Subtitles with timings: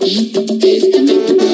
[0.00, 1.53] It's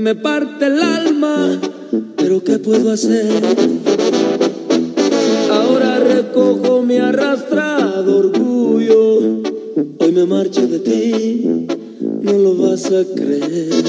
[0.00, 1.60] me parte el alma,
[2.16, 3.26] pero ¿qué puedo hacer?
[5.50, 9.42] Ahora recojo mi arrastrado orgullo,
[9.98, 11.66] hoy me marcho de ti,
[12.22, 13.84] no lo vas a creer.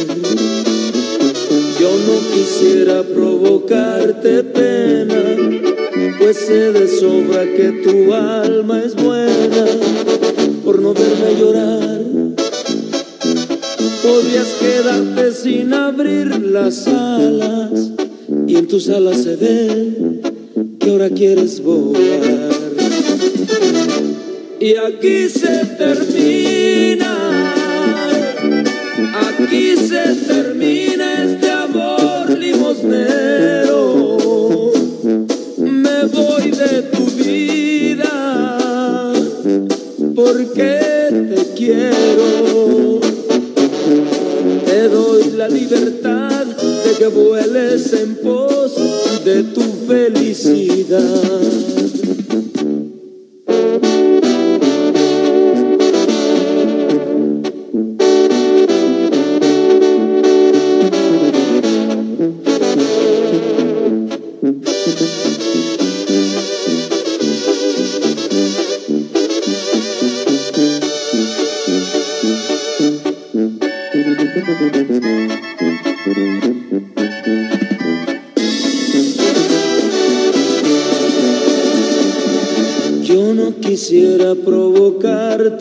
[1.80, 5.38] Yo no quisiera provocarte pena,
[6.20, 8.51] pues sé de sobra que tu alma
[18.48, 20.22] y en tus alas se ve
[20.80, 22.52] que ahora quieres volar.
[24.60, 27.14] Y aquí se termina,
[29.28, 34.18] aquí se termina este amor limosnero.
[35.58, 38.14] Me voy de tu vida
[40.16, 40.80] porque
[41.10, 43.00] te quiero
[44.66, 46.51] te doy la libertad
[46.98, 48.76] que vueles en pos
[49.24, 51.02] de tu felicidad.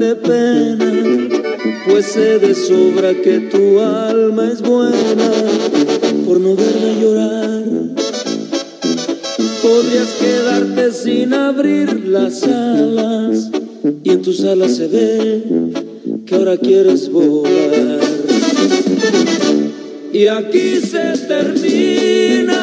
[0.00, 1.28] Pena,
[1.87, 5.31] pues sé de sobra que tu alma es buena
[6.27, 7.62] por no verme llorar.
[9.62, 13.50] Podrías quedarte sin abrir las alas
[14.03, 15.43] y en tus alas se ve
[16.27, 18.00] que ahora quieres volar.
[20.12, 22.62] Y aquí se termina,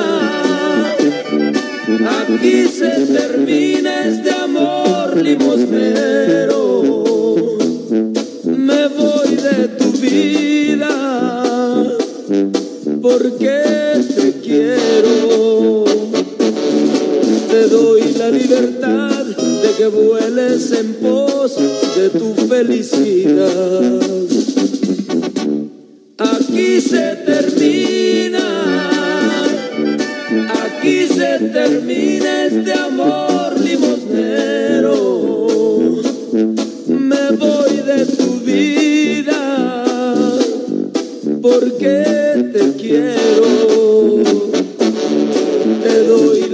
[2.20, 5.67] aquí se termina este amor limosnero,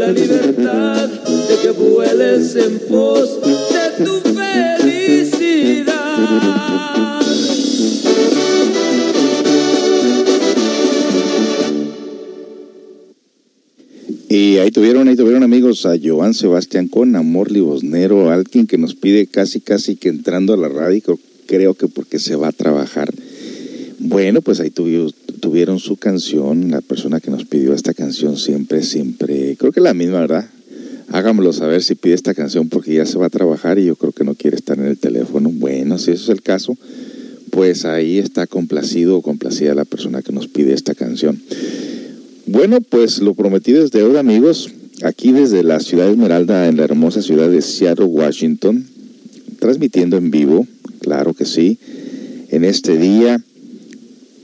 [0.05, 5.93] la libertad de que vueles en pos de tu felicidad.
[14.27, 18.95] Y ahí tuvieron, ahí tuvieron amigos a Joan Sebastián con Amor Libosnero, alguien que nos
[18.95, 23.13] pide casi casi que entrando a la radio, creo que porque se va a trabajar
[24.05, 24.69] bueno, pues ahí
[25.43, 29.83] tuvieron su canción, la persona que nos pidió esta canción siempre, siempre, creo que es
[29.83, 30.49] la misma, ¿verdad?
[31.09, 34.13] Hágamelo saber si pide esta canción porque ya se va a trabajar y yo creo
[34.13, 35.49] que no quiere estar en el teléfono.
[35.51, 36.77] Bueno, si eso es el caso,
[37.51, 41.41] pues ahí está complacido o complacida la persona que nos pide esta canción.
[42.45, 44.71] Bueno, pues lo prometido es deuda, amigos.
[45.03, 48.87] Aquí desde la ciudad de Esmeralda, en la hermosa ciudad de Seattle, Washington,
[49.59, 50.65] transmitiendo en vivo,
[51.01, 51.79] claro que sí,
[52.47, 53.43] en este día,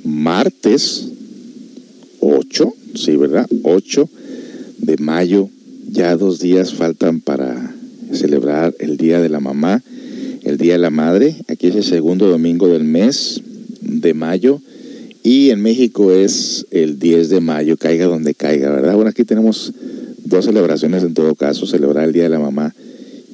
[0.03, 1.07] martes
[2.19, 3.47] 8, sí, ¿verdad?
[3.63, 4.09] 8
[4.79, 5.49] de mayo,
[5.91, 7.75] ya dos días faltan para
[8.11, 9.83] celebrar el Día de la Mamá,
[10.43, 11.35] el Día de la Madre.
[11.47, 13.41] Aquí es el segundo domingo del mes
[13.81, 14.61] de mayo
[15.23, 18.95] y en México es el 10 de mayo, caiga donde caiga, ¿verdad?
[18.95, 19.73] Bueno, aquí tenemos
[20.23, 22.73] dos celebraciones en todo caso, celebrar el Día de la Mamá,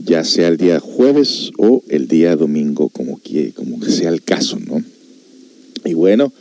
[0.04, 4.22] ya sea el día jueves o el día domingo, como que, como que sea el
[4.22, 4.84] caso, ¿no?
[5.84, 6.32] Y bueno,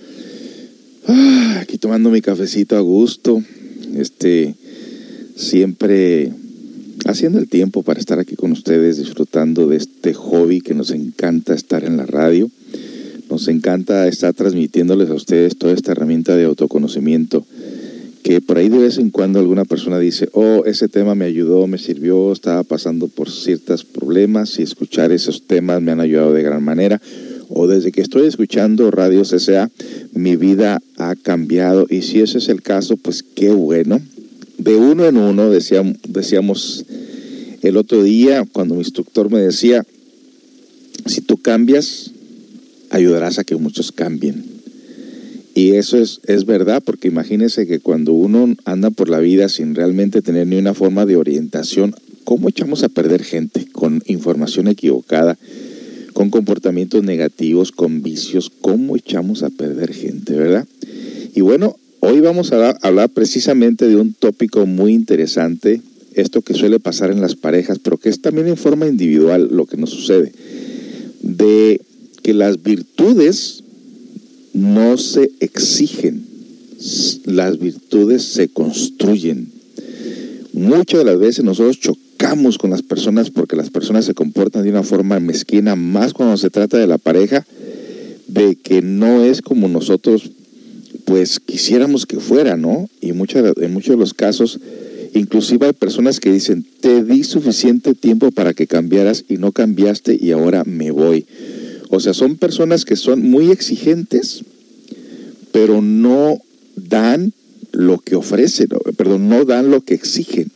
[1.60, 3.42] aquí tomando mi cafecito a gusto,
[3.94, 4.54] este,
[5.36, 6.32] siempre
[7.06, 11.54] haciendo el tiempo para estar aquí con ustedes, disfrutando de este hobby que nos encanta
[11.54, 12.50] estar en la radio.
[13.30, 17.44] Nos encanta estar transmitiéndoles a ustedes toda esta herramienta de autoconocimiento
[18.24, 21.66] que por ahí de vez en cuando alguna persona dice, oh, ese tema me ayudó,
[21.66, 26.42] me sirvió, estaba pasando por ciertos problemas y escuchar esos temas me han ayudado de
[26.42, 27.02] gran manera.
[27.48, 29.70] O desde que estoy escuchando Radio CCA,
[30.12, 31.86] mi vida ha cambiado.
[31.88, 34.00] Y si ese es el caso, pues qué bueno.
[34.58, 36.84] De uno en uno, decíamos, decíamos
[37.62, 39.84] el otro día, cuando mi instructor me decía,
[41.06, 42.10] si tú cambias,
[42.90, 44.44] ayudarás a que muchos cambien.
[45.54, 49.74] Y eso es, es verdad, porque imagínense que cuando uno anda por la vida sin
[49.74, 51.94] realmente tener ni una forma de orientación,
[52.24, 55.38] ¿cómo echamos a perder gente con información equivocada,
[56.14, 58.50] con comportamientos negativos, con vicios?
[58.62, 60.66] ¿Cómo echamos a perder gente, verdad?
[61.34, 65.82] Y bueno, hoy vamos a hablar precisamente de un tópico muy interesante,
[66.14, 69.66] esto que suele pasar en las parejas, pero que es también en forma individual lo
[69.66, 70.32] que nos sucede,
[71.20, 71.80] de
[72.22, 73.64] que las virtudes
[74.52, 76.24] no se exigen,
[77.24, 79.48] las virtudes se construyen.
[80.52, 82.03] Muchas de las veces nosotros chocamos
[82.58, 86.48] con las personas porque las personas se comportan de una forma mezquina, más cuando se
[86.48, 87.46] trata de la pareja,
[88.26, 90.30] de que no es como nosotros
[91.04, 92.88] pues quisiéramos que fuera, ¿no?
[93.00, 94.58] Y muchas, en muchos de los casos,
[95.12, 100.18] inclusive hay personas que dicen, te di suficiente tiempo para que cambiaras y no cambiaste
[100.18, 101.26] y ahora me voy.
[101.90, 104.44] O sea, son personas que son muy exigentes,
[105.52, 106.38] pero no
[106.74, 107.34] dan
[107.72, 110.50] lo que ofrecen, perdón, no dan lo que exigen.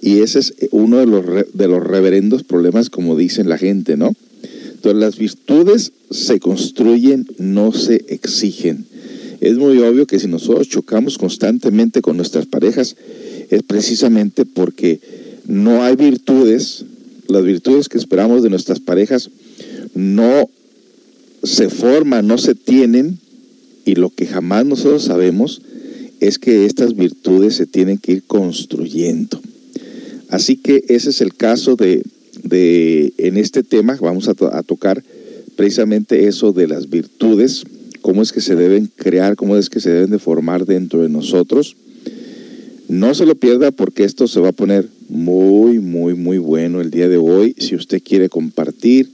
[0.00, 4.14] Y ese es uno de los, de los reverendos problemas, como dicen la gente, ¿no?
[4.74, 8.86] Entonces, las virtudes se construyen, no se exigen.
[9.40, 12.96] Es muy obvio que si nosotros chocamos constantemente con nuestras parejas,
[13.50, 15.00] es precisamente porque
[15.46, 16.84] no hay virtudes,
[17.26, 19.30] las virtudes que esperamos de nuestras parejas
[19.94, 20.48] no
[21.42, 23.18] se forman, no se tienen,
[23.84, 25.62] y lo que jamás nosotros sabemos
[26.20, 29.40] es que estas virtudes se tienen que ir construyendo.
[30.28, 32.02] Así que ese es el caso de,
[32.42, 35.02] de en este tema, vamos a, a tocar
[35.56, 37.64] precisamente eso de las virtudes,
[38.02, 41.08] cómo es que se deben crear, cómo es que se deben de formar dentro de
[41.08, 41.76] nosotros.
[42.88, 46.90] No se lo pierda porque esto se va a poner muy, muy, muy bueno el
[46.90, 47.54] día de hoy.
[47.58, 49.10] Si usted quiere compartir,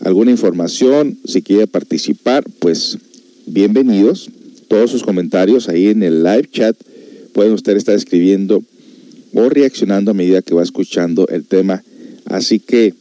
[0.00, 2.98] alguna información, si quiere participar, pues
[3.46, 4.30] bienvenidos.
[4.68, 6.76] Todos sus comentarios ahí en el live chat
[7.32, 8.62] pueden usted estar escribiendo
[9.34, 11.82] o reaccionando a medida que va escuchando el tema.
[12.24, 12.94] Así que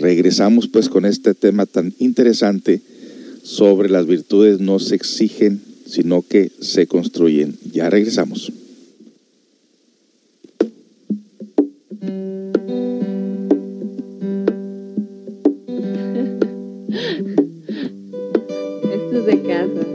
[0.00, 2.82] regresamos pues con este tema tan interesante
[3.42, 7.56] sobre las virtudes no se exigen, sino que se construyen.
[7.72, 8.52] Ya regresamos.
[19.22, 19.86] de casa,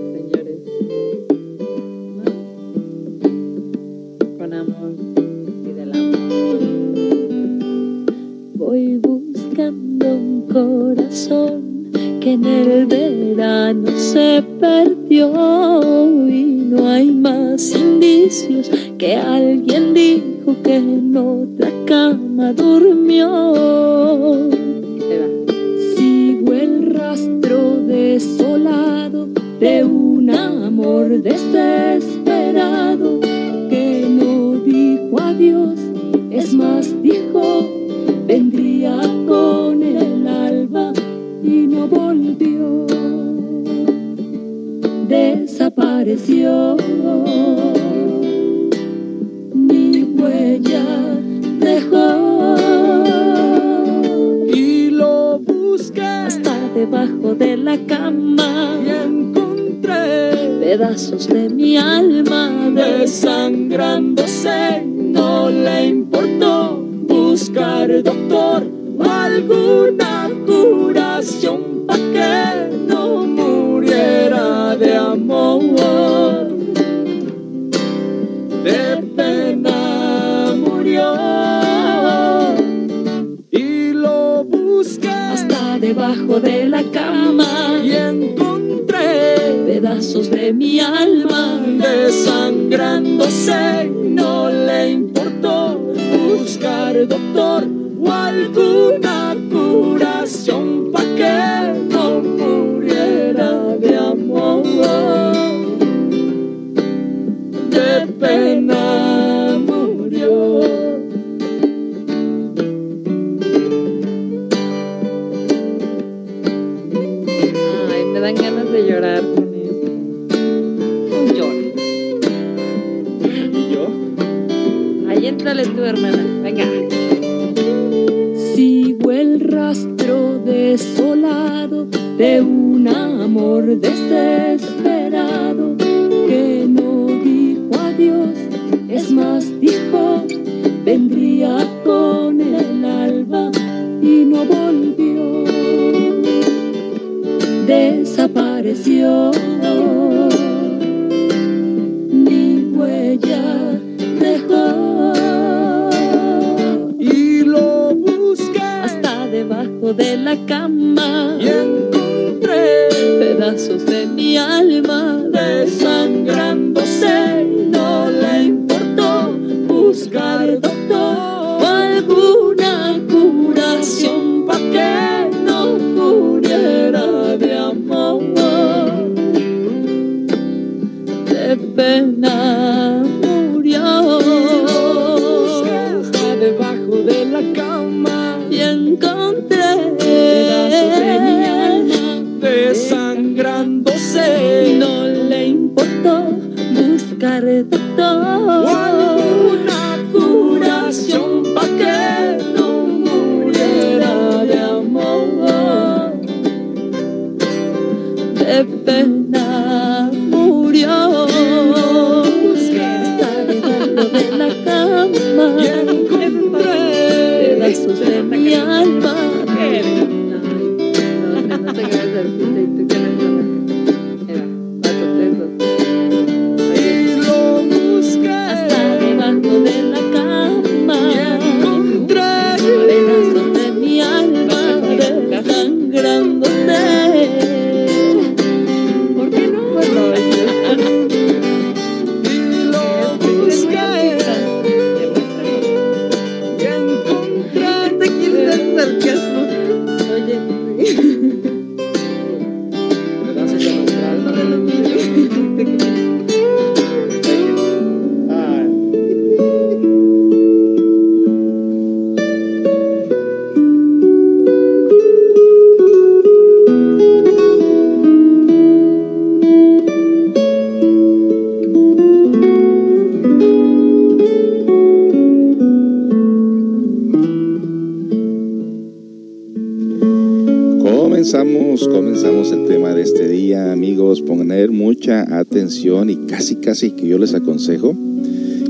[281.30, 284.22] Comenzamos, comenzamos el tema de este día, amigos.
[284.22, 287.94] Poner mucha atención y casi, casi que yo les aconsejo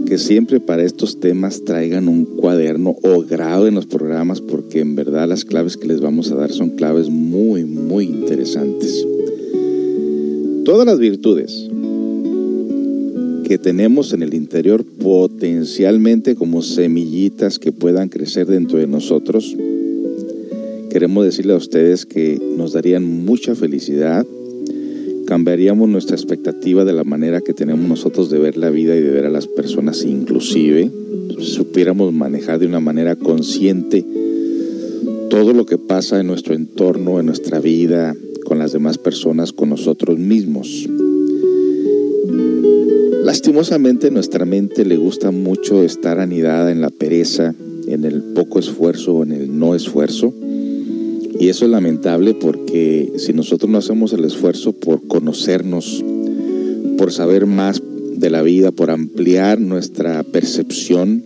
[0.08, 5.28] que siempre para estos temas traigan un cuaderno o graben los programas porque en verdad
[5.30, 9.06] las claves que les vamos a dar son claves muy, muy interesantes.
[10.66, 11.70] Todas las virtudes
[13.48, 19.56] que tenemos en el interior potencialmente como semillitas que puedan crecer dentro de nosotros,
[20.98, 24.26] queremos decirle a ustedes que nos darían mucha felicidad,
[25.28, 29.12] cambiaríamos nuestra expectativa de la manera que tenemos nosotros de ver la vida y de
[29.12, 30.90] ver a las personas inclusive,
[31.40, 34.04] supiéramos manejar de una manera consciente
[35.30, 39.70] todo lo que pasa en nuestro entorno, en nuestra vida, con las demás personas, con
[39.70, 40.90] nosotros mismos.
[43.24, 47.54] Lastimosamente nuestra mente le gusta mucho estar anidada en la pereza,
[47.88, 50.34] en el poco esfuerzo o en el no esfuerzo.
[51.40, 56.04] Y eso es lamentable porque si nosotros no hacemos el esfuerzo por conocernos,
[56.98, 57.82] por saber más
[58.16, 61.24] de la vida, por ampliar nuestra percepción,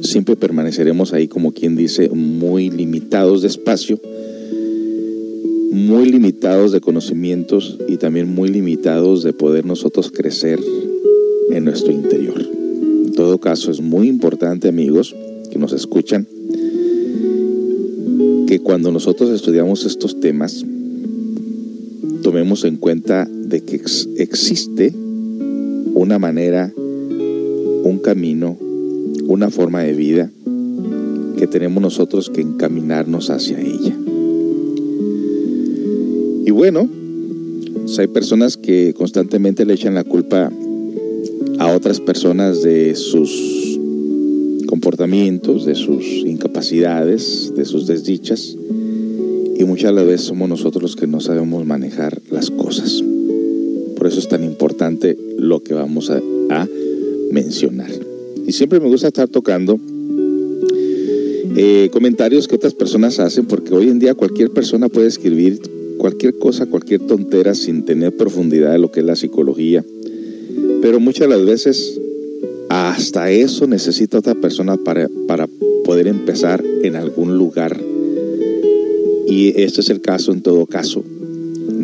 [0.00, 4.00] siempre permaneceremos ahí como quien dice muy limitados de espacio
[5.76, 10.58] muy limitados de conocimientos y también muy limitados de poder nosotros crecer
[11.50, 12.40] en nuestro interior.
[12.40, 15.14] En todo caso, es muy importante, amigos,
[15.50, 16.26] que nos escuchan,
[18.56, 20.64] que cuando nosotros estudiamos estos temas,
[22.22, 23.82] tomemos en cuenta de que
[24.16, 24.94] existe
[25.92, 28.56] una manera, un camino,
[29.26, 30.30] una forma de vida
[31.36, 33.94] que tenemos nosotros que encaminarnos hacia ella.
[36.46, 36.88] Y bueno,
[37.98, 40.50] hay personas que constantemente le echan la culpa
[41.58, 43.75] a otras personas de sus
[44.86, 48.56] comportamientos, de sus incapacidades, de sus desdichas.
[49.58, 53.02] Y muchas veces somos nosotros los que no sabemos manejar las cosas.
[53.96, 56.22] Por eso es tan importante lo que vamos a,
[57.32, 57.90] mencionar.
[58.46, 59.80] Y siempre me gusta estar tocando
[61.56, 65.60] eh, comentarios que otras personas hacen, porque hoy en día cualquier persona puede escribir
[65.98, 69.84] cualquier cosa, cualquier tontera sin tener profundidad de lo que es la psicología.
[70.80, 72.00] Pero muchas las veces
[72.68, 75.48] hasta eso necesita otra persona para, para
[75.84, 77.80] poder empezar en algún lugar.
[79.26, 81.04] Y este es el caso en todo caso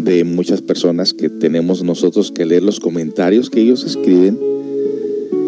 [0.05, 4.39] de muchas personas que tenemos nosotros que leer los comentarios que ellos escriben,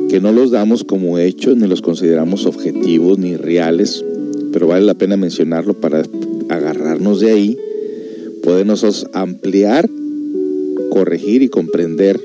[0.09, 4.05] que no los damos como hechos, ni los consideramos objetivos ni reales,
[4.53, 6.03] pero vale la pena mencionarlo para
[6.49, 7.59] agarrarnos de ahí
[8.43, 9.89] poder nosotros ampliar,
[10.91, 12.21] corregir y comprender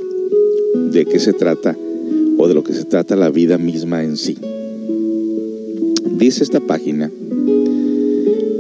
[0.92, 1.78] de qué se trata
[2.40, 4.38] o de lo que se trata la vida misma en sí.
[6.18, 7.12] Dice esta página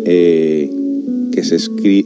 [0.05, 0.69] eh,
[1.31, 1.57] que, se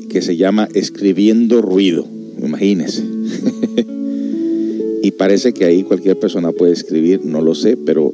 [0.08, 2.06] que se llama Escribiendo Ruido,
[2.42, 3.04] imagínense.
[5.02, 8.14] y parece que ahí cualquier persona puede escribir, no lo sé, pero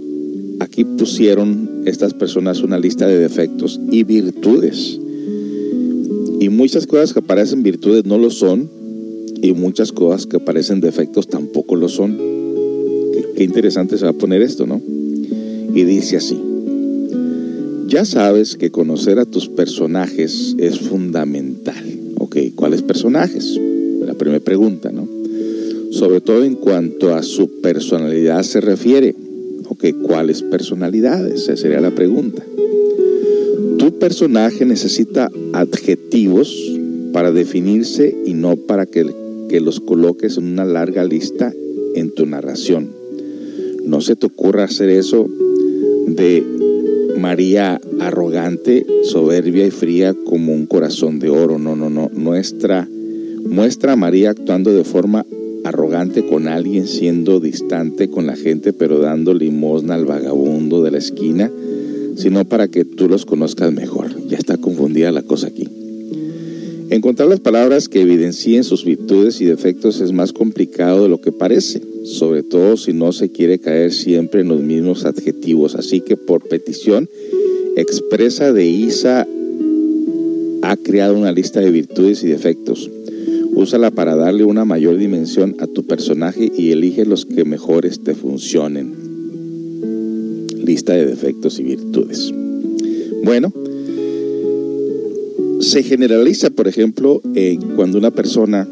[0.62, 4.98] aquí pusieron estas personas una lista de defectos y virtudes
[6.40, 8.80] y muchas cosas que parecen virtudes no lo son,
[9.42, 12.29] y muchas cosas que parecen defectos tampoco lo son.
[13.40, 14.82] Qué, interesante se va a poner esto, ¿no?
[15.74, 16.38] Y dice así,
[17.88, 21.86] ya sabes que conocer a tus personajes es fundamental.
[22.18, 23.58] Ok, ¿cuáles personajes?
[24.06, 25.08] La primera pregunta, ¿no?
[25.92, 29.16] Sobre todo en cuanto a su personalidad se refiere.
[29.70, 31.44] Ok, ¿cuáles personalidades?
[31.44, 32.44] Esa sería la pregunta.
[33.78, 36.54] Tu personaje necesita adjetivos
[37.14, 39.06] para definirse y no para que,
[39.48, 41.54] que los coloques en una larga lista
[41.96, 42.99] en tu narración.
[43.90, 45.28] No se te ocurra hacer eso
[46.08, 46.44] de
[47.18, 51.60] María arrogante, soberbia y fría como un corazón de oro.
[51.60, 52.10] No, no, no.
[52.14, 52.88] Nuestra,
[53.46, 55.26] muestra a María actuando de forma
[55.66, 61.00] arrogante con alguien, siendo distante con la gente, pero dando limosna al vagabundo de la
[61.00, 61.52] esquina
[62.20, 64.10] sino para que tú los conozcas mejor.
[64.28, 65.68] Ya está confundida la cosa aquí.
[66.90, 71.32] Encontrar las palabras que evidencien sus virtudes y defectos es más complicado de lo que
[71.32, 75.76] parece, sobre todo si no se quiere caer siempre en los mismos adjetivos.
[75.76, 77.08] Así que por petición
[77.76, 79.28] expresa de Isa
[80.62, 82.90] ha creado una lista de virtudes y defectos.
[83.54, 88.16] Úsala para darle una mayor dimensión a tu personaje y elige los que mejores te
[88.16, 89.10] funcionen
[90.64, 92.32] lista de defectos y virtudes.
[93.24, 93.52] Bueno,
[95.62, 97.22] se generaliza, por ejemplo,
[97.76, 98.68] cuando una persona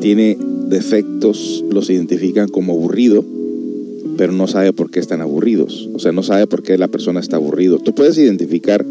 [0.00, 0.36] tiene
[0.68, 3.24] defectos, los identifican como aburrido,
[4.16, 5.88] pero no sabe por qué están aburridos.
[5.94, 7.78] O sea, no sabe por qué la persona está aburrido.
[7.78, 8.84] Tú puedes identificar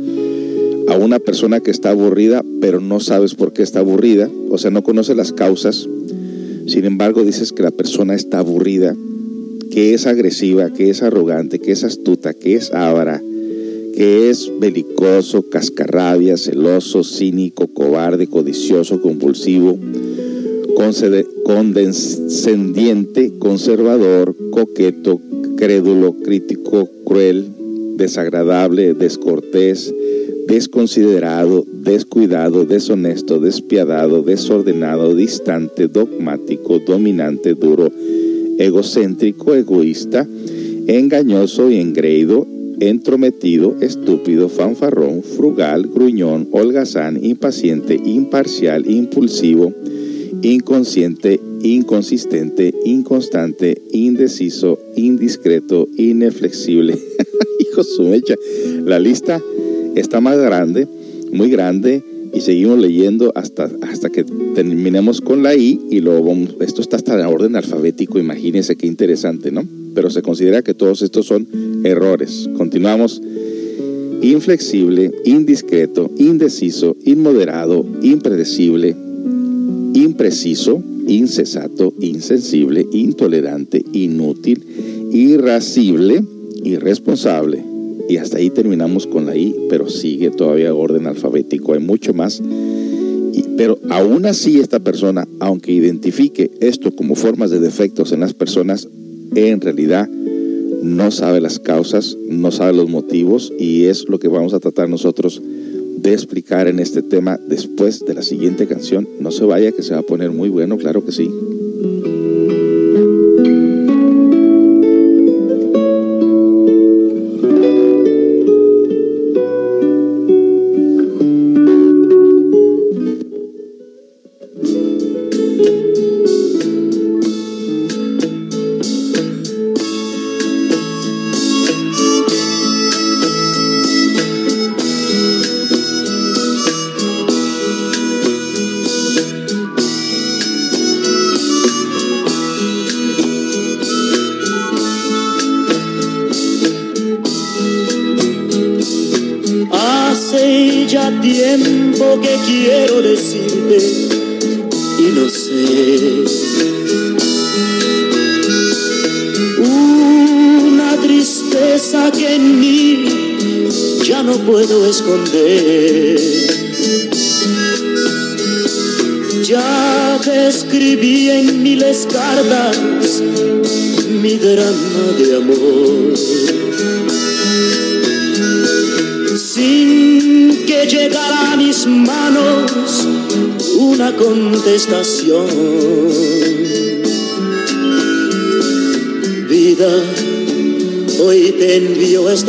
[0.88, 4.30] a una persona que está aburrida, pero no sabes por qué está aburrida.
[4.50, 5.88] O sea, no conoces las causas.
[6.68, 8.96] Sin embargo, dices que la persona está aburrida
[9.74, 13.20] que es agresiva, que es arrogante, que es astuta, que es ávara,
[13.96, 19.80] que es belicoso, cascarrabia, celoso, cínico, cobarde, codicioso, compulsivo,
[21.46, 25.20] condescendiente, conservador, coqueto,
[25.58, 27.48] crédulo, crítico, cruel,
[27.98, 29.94] desagradable, descortés,
[30.48, 37.92] desconsiderado, descuidado, deshonesto, despiadado, desordenado, distante, dogmático, dominante, duro,
[38.60, 40.28] egocéntrico, egoísta,
[40.88, 42.46] engañoso y engreído,
[42.80, 49.74] entrometido, estúpido, fanfarrón, frugal, gruñón, holgazán, impaciente, imparcial, impulsivo,
[50.44, 57.00] inconsciente, inconsistente, inconstante, indeciso, indiscreto, inflexible.
[57.60, 58.36] Hijo su mecha.
[58.86, 59.42] La lista
[59.96, 60.88] está más grande,
[61.32, 62.04] muy grande
[62.34, 67.14] y seguimos leyendo hasta, hasta que terminemos con la I y luego esto está hasta
[67.14, 69.66] en orden alfabético, imagínense qué interesante, ¿no?
[69.96, 71.48] Pero se considera que todos estos son
[71.86, 72.50] errores.
[72.58, 73.22] Continuamos.
[74.22, 78.96] inflexible, indiscreto, indeciso, inmoderado, impredecible,
[79.94, 84.64] impreciso, incesato, insensible, intolerante, inútil,
[85.12, 86.24] irascible,
[86.64, 87.64] irresponsable.
[88.10, 91.74] Y hasta ahí terminamos con la I, pero sigue todavía orden alfabético.
[91.74, 92.42] Hay mucho más.
[93.56, 98.88] pero aún así esta persona, aunque identifique esto como formas de defectos en las personas,
[99.36, 100.10] en realidad
[100.84, 104.90] no sabe las causas, no sabe los motivos y es lo que vamos a tratar
[104.90, 105.42] nosotros
[105.98, 109.08] de explicar en este tema después de la siguiente canción.
[109.20, 111.30] No se vaya que se va a poner muy bueno, claro que sí.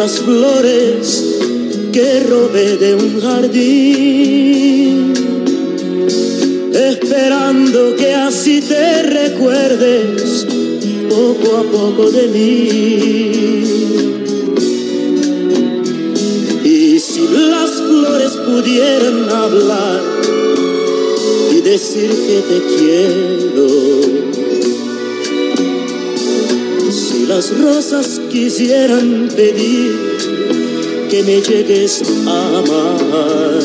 [0.05, 1.25] Estas flores
[1.91, 5.15] que robé de un jardín,
[6.75, 10.47] esperando que así te recuerdes
[11.09, 13.63] poco a poco de mí.
[16.65, 20.03] Y si las flores pudieran hablar
[21.51, 22.94] y decir que te quiero,
[28.31, 29.93] quisieran pedir
[31.09, 33.63] que me llegues a amar.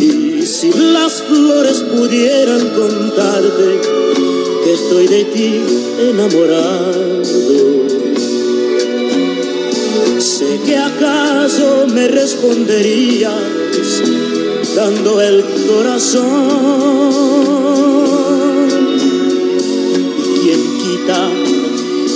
[0.00, 3.80] Y si las flores pudieran contarte
[4.64, 5.60] que estoy de ti
[6.10, 7.22] enamorado,
[10.18, 13.34] sé que acaso me responderías
[14.74, 16.99] dando el corazón.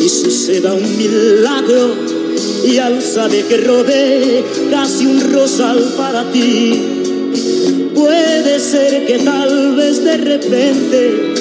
[0.05, 1.95] Y suceda un milagro
[2.63, 6.73] y al saber que robé casi un rosal para ti,
[7.95, 11.35] puede ser que tal vez de repente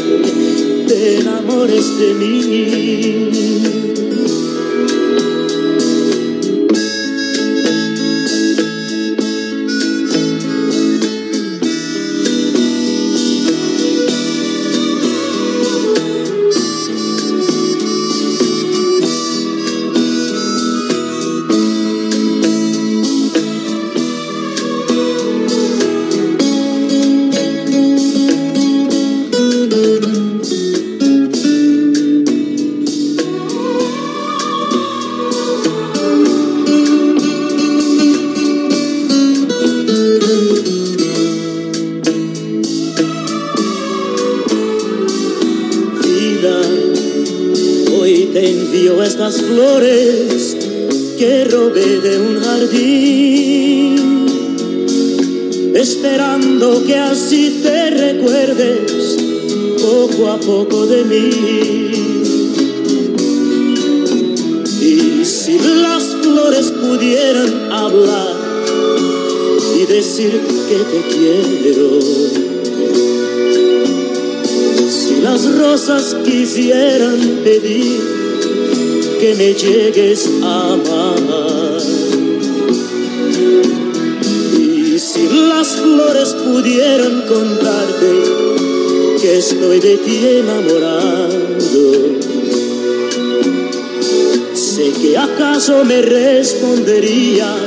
[0.87, 3.92] te enamores de mí.
[49.53, 50.57] flores
[51.19, 53.95] que robé de un jardín,
[55.75, 59.17] esperando que así te recuerdes
[59.79, 61.29] poco a poco de mí.
[64.81, 68.35] Y si las flores pudieran hablar
[69.77, 71.99] y decir que te quiero,
[74.89, 78.22] si las rosas quisieran pedir
[79.31, 81.81] llegues a amar.
[84.59, 88.23] Y si las flores pudieran contarte
[89.21, 91.29] que estoy de ti enamorado,
[94.53, 97.61] sé que acaso me responderías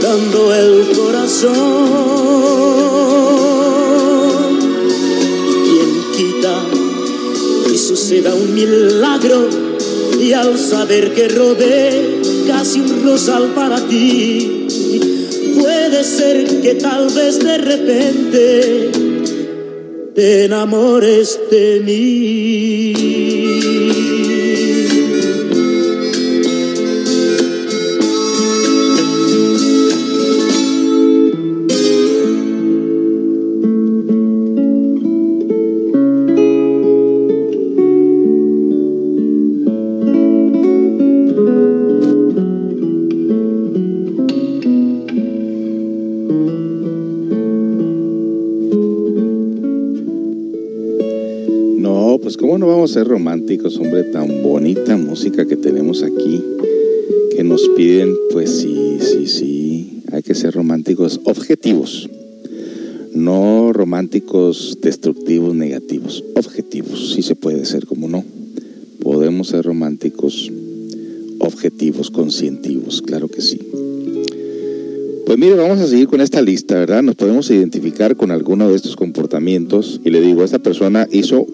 [0.00, 1.48] dando el corazón.
[5.64, 6.62] ¿Y quién quita
[7.72, 9.67] y suceda un milagro?
[10.28, 14.66] Y al saber que robé casi un rosal para ti.
[15.58, 18.90] Puede ser que tal vez de repente
[20.14, 23.27] te enamores de mí.
[55.18, 56.40] Música que tenemos aquí,
[57.34, 62.08] que nos piden, pues sí, sí, sí, hay que ser románticos objetivos,
[63.14, 68.24] no románticos destructivos, negativos, objetivos, sí se puede ser, como no,
[69.02, 70.52] podemos ser románticos
[71.40, 73.58] objetivos, conscientivos, claro que sí.
[75.26, 77.02] Pues mire, vamos a seguir con esta lista, ¿verdad?
[77.02, 81.44] Nos podemos identificar con alguno de estos comportamientos y le digo, esta persona hizo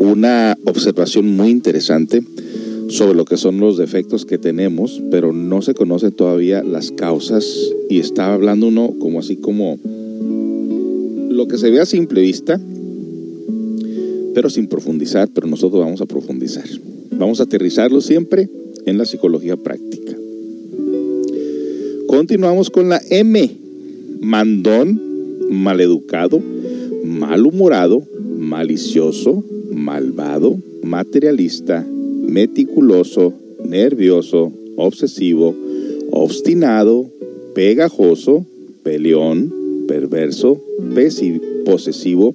[0.00, 2.22] una observación muy interesante
[3.00, 7.46] sobre lo que son los defectos que tenemos, pero no se conocen todavía las causas
[7.88, 9.78] y está hablando uno como así como
[11.30, 12.60] lo que se ve a simple vista,
[14.34, 16.66] pero sin profundizar, pero nosotros vamos a profundizar.
[17.12, 18.50] Vamos a aterrizarlo siempre
[18.84, 20.14] en la psicología práctica.
[22.06, 23.50] Continuamos con la M.
[24.20, 25.00] Mandón,
[25.48, 26.38] maleducado,
[27.02, 28.02] malhumorado,
[28.38, 31.86] malicioso, malvado, materialista,
[32.30, 35.54] meticuloso, nervioso, obsesivo,
[36.12, 37.06] obstinado,
[37.54, 38.46] pegajoso,
[38.82, 39.52] peleón,
[39.88, 40.60] perverso,
[41.64, 42.34] posesivo,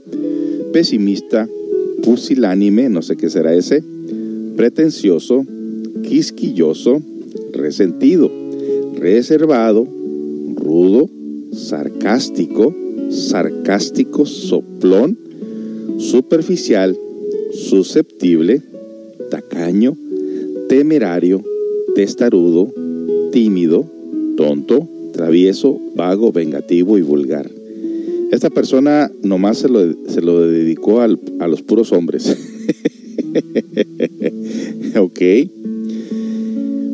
[0.74, 1.48] pesimista,
[2.04, 3.84] pusilánime, no sé qué será ese,
[4.58, 5.46] pretencioso,
[6.04, 7.02] quisquilloso,
[7.54, 8.30] resentido,
[8.96, 9.88] reservado,
[10.56, 11.10] rudo,
[11.54, 12.76] sarcástico,
[13.10, 15.18] sarcástico, soplón,
[15.98, 16.98] superficial,
[17.54, 18.62] susceptible,
[19.36, 19.98] tacaño,
[20.70, 21.44] temerario,
[21.94, 22.72] testarudo,
[23.34, 23.86] tímido,
[24.38, 27.50] tonto, travieso, vago, vengativo y vulgar.
[28.32, 32.26] Esta persona nomás se lo, se lo dedicó al- a los puros hombres.
[34.98, 35.20] ok.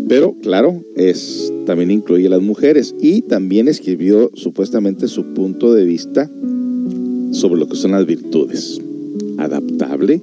[0.08, 5.86] Pero claro, es, también incluye a las mujeres y también escribió supuestamente su punto de
[5.86, 6.30] vista
[7.32, 8.82] sobre lo que son las virtudes.
[9.38, 10.22] Adaptable,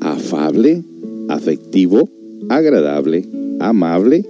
[0.00, 0.82] afable,
[1.28, 2.08] afectivo,
[2.48, 3.24] agradable,
[3.60, 4.24] amable,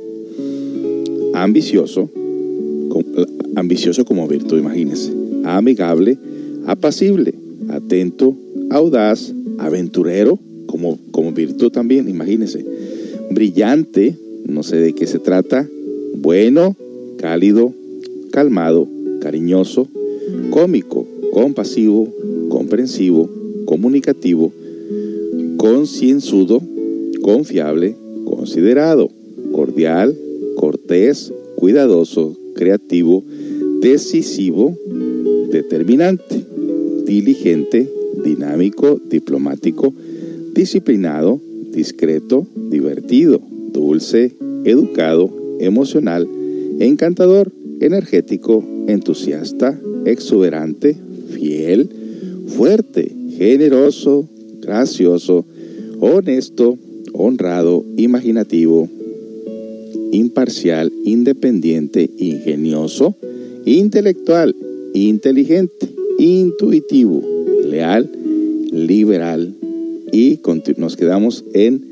[1.34, 2.10] ambicioso,
[3.54, 5.12] ambicioso como virtud, imagínense,
[5.44, 6.18] amigable,
[6.66, 7.34] apacible,
[7.68, 8.34] atento,
[8.70, 12.64] audaz, aventurero, como, como virtud también, imagínense,
[13.30, 15.68] brillante, no sé de qué se trata,
[16.16, 16.76] bueno,
[17.18, 17.72] cálido,
[18.30, 18.88] calmado,
[19.20, 19.88] cariñoso,
[20.50, 22.12] cómico, compasivo,
[22.48, 23.30] comprensivo,
[23.66, 24.52] comunicativo,
[25.56, 26.62] concienzudo,
[27.28, 29.10] confiable, considerado,
[29.52, 30.16] cordial,
[30.56, 33.22] cortés, cuidadoso, creativo,
[33.82, 34.74] decisivo,
[35.52, 36.42] determinante,
[37.04, 37.86] diligente,
[38.24, 39.92] dinámico, diplomático,
[40.54, 41.38] disciplinado,
[41.70, 43.42] discreto, divertido,
[43.74, 44.32] dulce,
[44.64, 46.26] educado, emocional,
[46.80, 50.96] encantador, energético, entusiasta, exuberante,
[51.32, 51.90] fiel,
[52.56, 54.26] fuerte, generoso,
[54.62, 55.44] gracioso,
[56.00, 56.78] honesto,
[57.12, 58.88] honrado, imaginativo,
[60.12, 63.14] imparcial, independiente, ingenioso,
[63.64, 64.54] intelectual,
[64.94, 67.22] inteligente, intuitivo,
[67.64, 68.10] leal,
[68.72, 69.54] liberal
[70.12, 70.40] y
[70.76, 71.84] nos quedamos en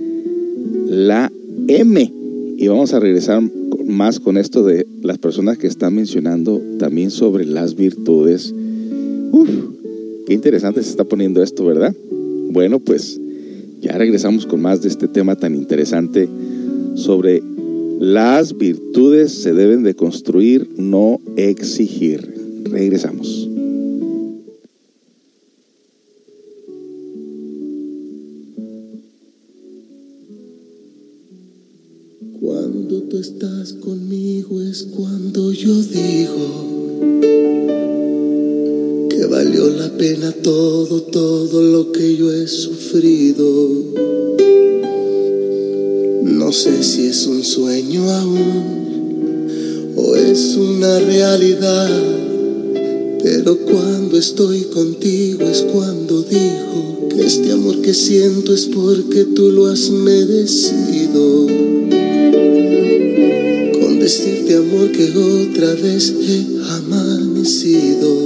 [0.89, 1.31] la
[1.69, 2.13] M
[2.57, 3.43] y vamos a regresar
[3.87, 8.55] más con esto de las personas que están mencionando también sobre las virtudes.
[9.33, 9.49] Uf,
[10.27, 11.95] qué interesante se está poniendo esto, ¿verdad?
[12.51, 13.21] Bueno, pues
[13.87, 16.29] ya regresamos con más de este tema tan interesante
[16.97, 17.41] sobre
[18.01, 22.35] las virtudes se deben de construir, no exigir.
[22.65, 23.49] Regresamos.
[32.41, 36.67] Cuando tú estás conmigo es cuando yo digo
[39.09, 41.66] que valió la pena todo, todo
[46.23, 51.91] No sé si es un sueño aún o es una realidad,
[53.23, 59.51] pero cuando estoy contigo es cuando digo que este amor que siento es porque tú
[59.51, 61.47] lo has merecido.
[64.07, 68.26] decirte amor que otra vez he amanecido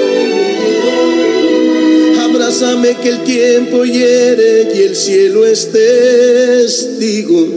[2.61, 7.47] Abrázame que el tiempo hiere y el cielo es testigo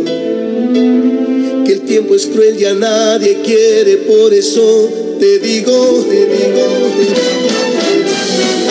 [1.67, 4.89] que el tiempo es cruel y a nadie quiere, por eso
[5.21, 6.65] te digo, te digo,
[6.97, 7.21] te digo.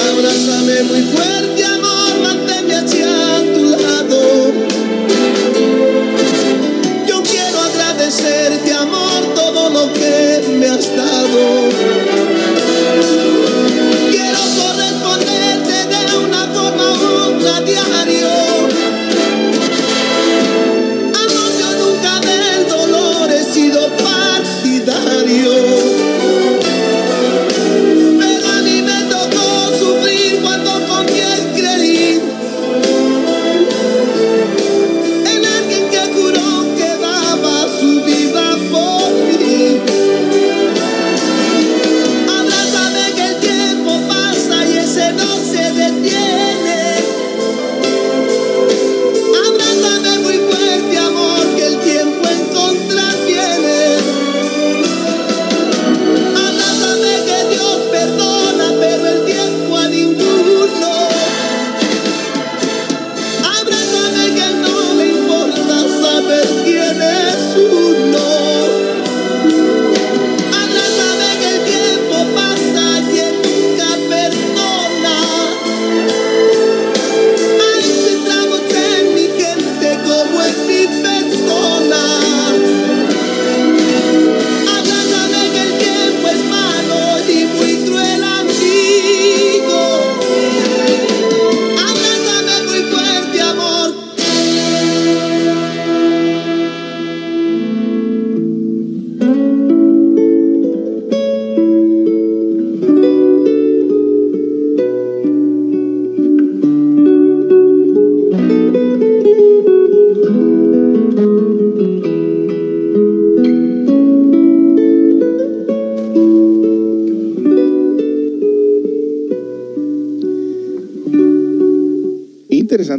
[0.09, 1.62] Abrázame muy fuerte,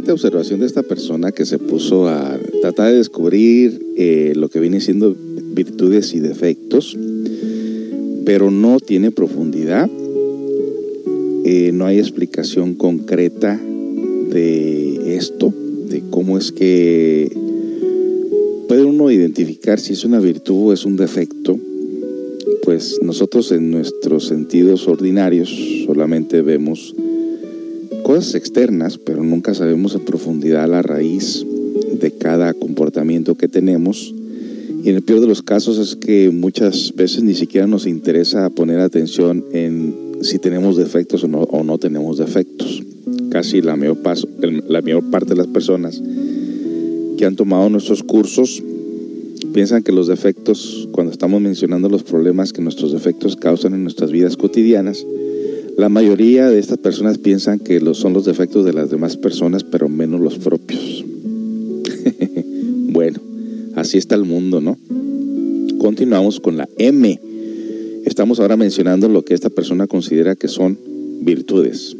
[0.07, 4.79] Observación de esta persona que se puso a tratar de descubrir eh, lo que viene
[4.79, 5.15] siendo
[5.53, 6.97] virtudes y defectos,
[8.23, 9.89] pero no tiene profundidad,
[11.43, 13.59] eh, no hay explicación concreta
[14.29, 15.53] de esto,
[15.89, 17.31] de cómo es que
[18.67, 21.59] puede uno identificar si es una virtud o es un defecto.
[22.63, 25.53] Pues nosotros en nuestros sentidos ordinarios
[25.85, 26.95] solamente vemos
[28.15, 31.45] cosas externas, pero nunca sabemos en profundidad la raíz
[31.99, 34.15] de cada comportamiento que tenemos.
[34.85, 38.49] Y en el peor de los casos es que muchas veces ni siquiera nos interesa
[38.49, 42.83] poner atención en si tenemos defectos o no, o no tenemos defectos.
[43.31, 46.01] Casi la mayor, paso, la mayor parte de las personas
[47.17, 48.63] que han tomado nuestros cursos
[49.53, 54.09] piensan que los defectos, cuando estamos mencionando los problemas que nuestros defectos causan en nuestras
[54.09, 55.05] vidas cotidianas,
[55.77, 59.63] la mayoría de estas personas piensan que los, son los defectos de las demás personas,
[59.63, 61.03] pero menos los propios.
[62.91, 63.19] bueno,
[63.75, 64.77] así está el mundo, ¿no?
[65.77, 67.19] Continuamos con la M.
[68.05, 70.77] Estamos ahora mencionando lo que esta persona considera que son
[71.21, 71.97] virtudes.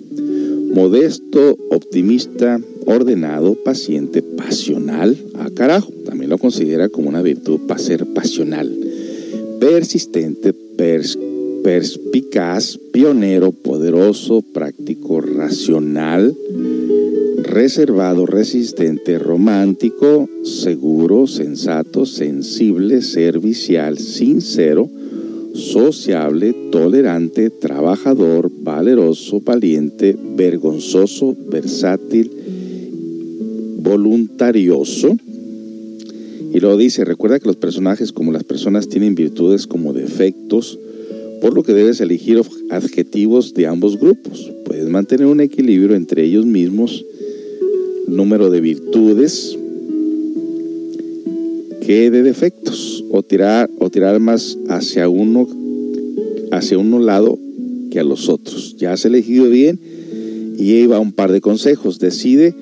[0.73, 5.17] Modesto, optimista, ordenado, paciente, pasional.
[5.33, 8.73] Ah, carajo, también lo considera como una virtud para ser pasional.
[9.59, 10.53] Persistente,
[11.65, 16.37] perspicaz, pionero, poderoso, práctico, racional,
[17.41, 24.87] reservado, resistente, romántico, seguro, sensato, sensible, servicial, sincero,
[25.55, 32.29] sociable, tolerante, trabajador, valeroso, valiente, vergonzoso, versátil,
[33.79, 35.17] voluntarioso.
[36.53, 40.77] Y luego dice, recuerda que los personajes como las personas tienen virtudes como defectos,
[41.45, 42.41] por lo que debes elegir
[42.71, 44.51] adjetivos de ambos grupos.
[44.65, 47.05] Puedes mantener un equilibrio entre ellos mismos,
[48.07, 49.55] número de virtudes
[51.85, 55.47] que de defectos, o tirar, o tirar más hacia uno,
[56.51, 57.37] hacia uno lado
[57.91, 58.75] que a los otros.
[58.79, 59.79] Ya has elegido bien
[60.57, 61.99] y ahí va un par de consejos.
[61.99, 62.55] Decide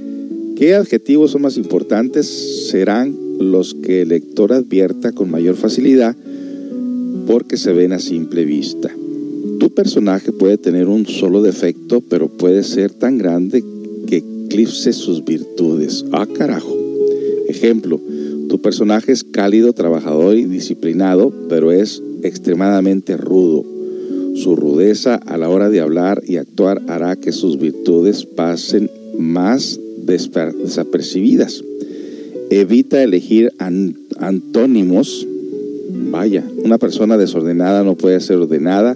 [0.58, 6.18] qué adjetivos son más importantes, serán los que el lector advierta con mayor facilidad
[7.28, 8.90] porque se ven a simple vista.
[9.60, 13.64] Tu personaje puede tener un solo defecto, pero puede ser tan grande
[14.08, 16.06] que eclipse sus virtudes.
[16.12, 16.76] Ah, carajo.
[17.48, 18.00] Ejemplo,
[18.50, 23.64] tu personaje es cálido, trabajador y disciplinado, pero es extremadamente rudo.
[24.36, 29.80] Su rudeza a la hora de hablar y actuar hará que sus virtudes pasen más
[30.06, 31.64] desapercibidas.
[32.50, 33.52] Evita elegir
[34.20, 35.28] antónimos
[36.14, 38.96] Vaya, una persona desordenada no puede ser ordenada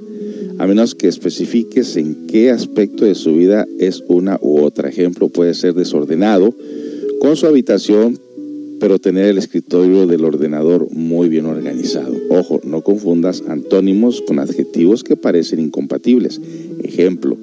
[0.59, 4.87] a menos que especifiques en qué aspecto de su vida es una u otra.
[4.87, 6.53] Ejemplo, puede ser desordenado
[7.19, 8.19] con su habitación,
[8.79, 12.13] pero tener el escritorio del ordenador muy bien organizado.
[12.29, 16.39] Ojo, no confundas antónimos con adjetivos que parecen incompatibles.
[16.83, 17.35] Ejemplo,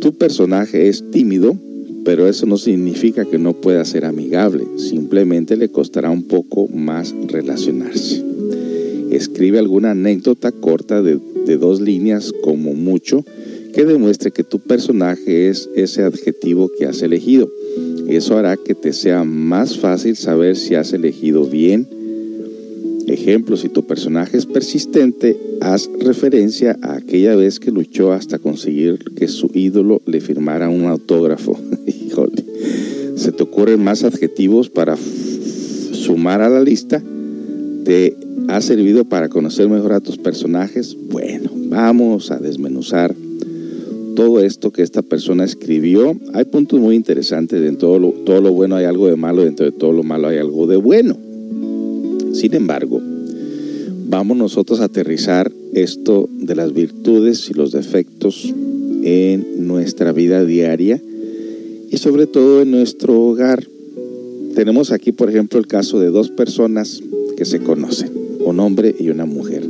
[0.00, 1.54] tu personaje es tímido,
[2.02, 7.14] pero eso no significa que no pueda ser amigable, simplemente le costará un poco más
[7.28, 8.31] relacionarse.
[9.12, 11.20] Escribe alguna anécdota corta de,
[11.58, 13.24] dos líneas como mucho
[13.74, 17.50] que demuestre que tu personaje es ese adjetivo que has elegido.
[18.08, 21.86] Eso hará que te sea más fácil saber si has elegido bien.
[23.06, 28.98] Ejemplo, si tu personaje es persistente, haz referencia a aquella vez que luchó hasta conseguir
[29.16, 31.58] que su ídolo le firmara un autógrafo.
[31.86, 32.44] Híjole,
[33.16, 37.02] ¿se te ocurren más adjetivos para sumar a la lista?
[37.84, 38.16] de
[38.48, 40.96] ha servido para conocer mejor a tus personajes?
[41.10, 43.14] Bueno, vamos a desmenuzar
[44.14, 46.16] todo esto que esta persona escribió.
[46.34, 47.60] Hay puntos muy interesantes.
[47.60, 50.28] De todo lo, todo lo bueno hay algo de malo, dentro de todo lo malo
[50.28, 51.16] hay algo de bueno.
[52.32, 53.00] Sin embargo,
[54.06, 58.52] vamos nosotros a aterrizar esto de las virtudes y los defectos
[59.02, 61.00] en nuestra vida diaria
[61.90, 63.66] y sobre todo en nuestro hogar.
[64.54, 67.02] Tenemos aquí, por ejemplo, el caso de dos personas
[67.36, 69.68] que se conocen un hombre y una mujer.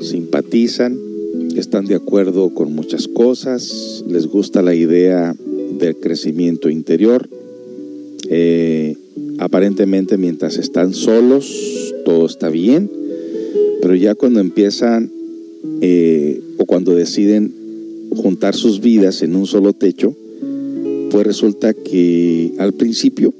[0.00, 0.98] Simpatizan,
[1.56, 5.34] están de acuerdo con muchas cosas, les gusta la idea
[5.78, 7.28] del crecimiento interior.
[8.28, 8.96] Eh,
[9.38, 12.90] aparentemente mientras están solos, todo está bien,
[13.80, 15.10] pero ya cuando empiezan
[15.80, 17.52] eh, o cuando deciden
[18.16, 20.14] juntar sus vidas en un solo techo,
[21.10, 23.32] pues resulta que al principio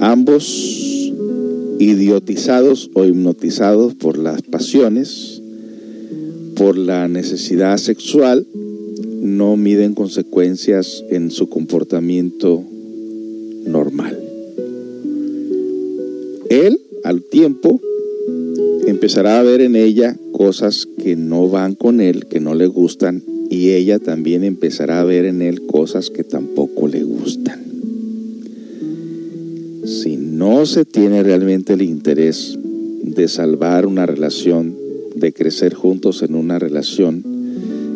[0.00, 0.99] ambos
[1.80, 5.40] idiotizados o hipnotizados por las pasiones,
[6.54, 8.46] por la necesidad sexual,
[9.22, 12.62] no miden consecuencias en su comportamiento
[13.64, 14.18] normal.
[16.50, 17.80] Él, al tiempo,
[18.86, 23.22] empezará a ver en ella cosas que no van con él, que no le gustan,
[23.48, 26.49] y ella también empezará a ver en él cosas que tampoco
[30.40, 32.58] no se tiene realmente el interés
[33.02, 34.74] de salvar una relación,
[35.14, 37.22] de crecer juntos en una relación,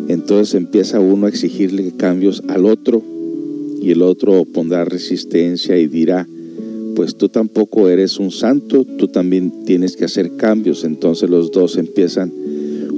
[0.09, 3.01] entonces empieza uno a exigirle cambios al otro
[3.80, 6.28] y el otro pondrá resistencia y dirá,
[6.95, 10.84] pues tú tampoco eres un santo, tú también tienes que hacer cambios.
[10.84, 12.30] Entonces los dos empiezan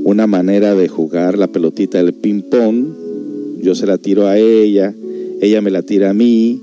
[0.03, 3.63] una manera de jugar la pelotita del ping-pong.
[3.63, 4.93] Yo se la tiro a ella,
[5.41, 6.61] ella me la tira a mí,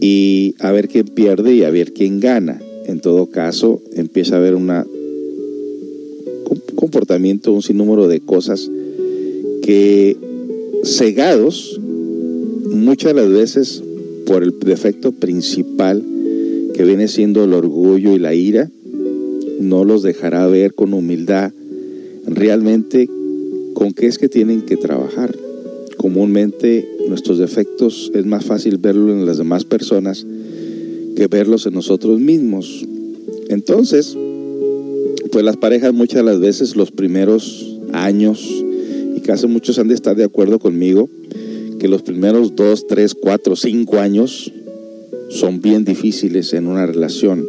[0.00, 2.60] y a ver quién pierde y a ver quién gana.
[2.86, 4.70] En todo caso, empieza a haber un
[6.74, 8.70] comportamiento, un sinnúmero de cosas
[9.62, 10.16] que
[10.84, 11.78] cegados
[12.70, 13.82] muchas las veces
[14.26, 16.04] por el defecto principal
[16.74, 18.70] que viene siendo el orgullo y la ira,
[19.60, 21.52] no los dejará ver con humildad
[22.26, 23.08] realmente
[23.74, 25.34] con qué es que tienen que trabajar.
[25.96, 30.26] Comúnmente nuestros defectos es más fácil verlo en las demás personas
[31.16, 32.86] que verlos en nosotros mismos.
[33.48, 34.16] Entonces,
[35.32, 38.48] pues las parejas muchas las veces los primeros años,
[39.16, 41.08] y casi muchos han de estar de acuerdo conmigo,
[41.78, 44.52] que los primeros dos, tres, cuatro, cinco años
[45.28, 47.46] son bien difíciles en una relación.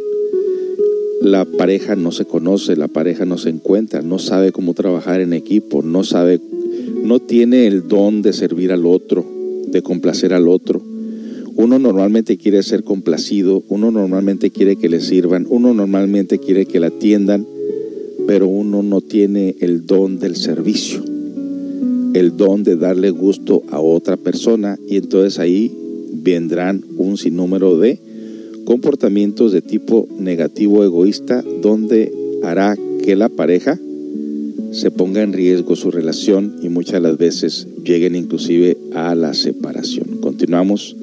[1.20, 5.32] La pareja no se conoce, la pareja no se encuentra, no sabe cómo trabajar en
[5.32, 6.40] equipo, no sabe,
[7.02, 9.39] no tiene el don de servir al otro,
[9.70, 10.82] de complacer al otro.
[11.56, 16.80] Uno normalmente quiere ser complacido, uno normalmente quiere que le sirvan, uno normalmente quiere que
[16.80, 17.46] la atiendan,
[18.26, 21.02] pero uno no tiene el don del servicio,
[22.14, 25.72] el don de darle gusto a otra persona y entonces ahí
[26.12, 27.98] vendrán un sinnúmero de
[28.64, 32.12] comportamientos de tipo negativo egoísta donde
[32.42, 33.78] hará que la pareja
[34.72, 40.18] se ponga en riesgo su relación y muchas las veces lleguen inclusive a la separación.
[40.20, 40.96] Continuamos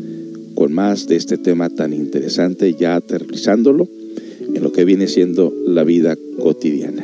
[0.55, 3.87] con más de este tema tan interesante, ya aterrizándolo
[4.53, 7.03] en lo que viene siendo la vida cotidiana.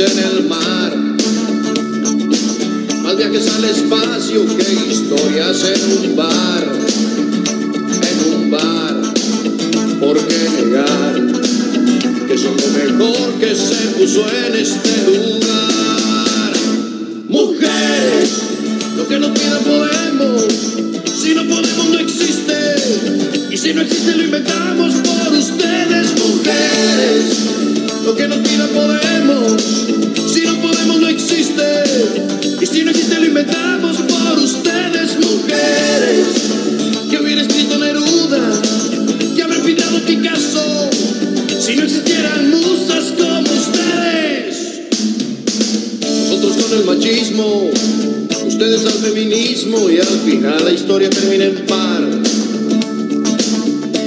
[0.00, 0.96] en el mar.
[3.02, 6.64] Más viajes al espacio que historias en un bar,
[8.02, 9.14] en un bar.
[10.00, 11.14] ¿Por qué negar
[12.26, 16.52] que son lo mejor que se puso en este lugar?
[17.28, 18.30] Mujeres,
[18.96, 20.44] lo que nos pidan podemos,
[21.22, 22.58] si no podemos no existe,
[23.48, 27.44] y si no existe lo inventamos por ustedes, mujeres.
[28.04, 29.23] Lo que nos pidan podemos,
[30.32, 31.62] si no podemos no existe,
[32.60, 36.26] y si no existe lo inventamos por ustedes, mujeres.
[37.10, 38.62] Que hubiera escrito Neruda,
[39.36, 40.90] que habrá pintado Picasso,
[41.60, 44.80] si no existieran musas como ustedes.
[46.30, 47.70] Nosotros con el machismo,
[48.46, 52.02] ustedes al feminismo y al final la historia termina en par.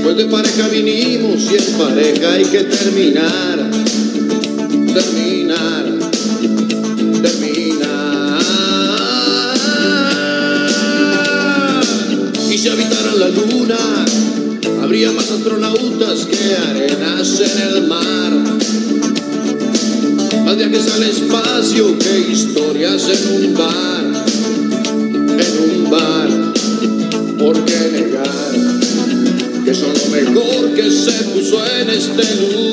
[0.04, 3.70] Pues de pareja vinimos y en pareja hay que terminar,
[4.94, 5.27] terminar,
[15.48, 18.32] astronautas que arenas en el mar.
[20.44, 24.26] Más viajes al espacio que historias en un bar,
[25.40, 26.54] en un bar.
[27.38, 28.52] ¿Por qué negar
[29.64, 32.67] que son lo mejor que se puso en este lugar?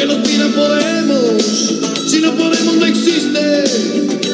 [0.00, 1.42] Que nos pidan podemos,
[2.06, 3.64] si no podemos no existe,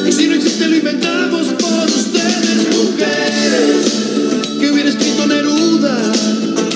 [0.07, 4.61] y si no existe lo inventamos por ustedes, mujeres.
[4.61, 5.99] Que hubiera escrito Neruda,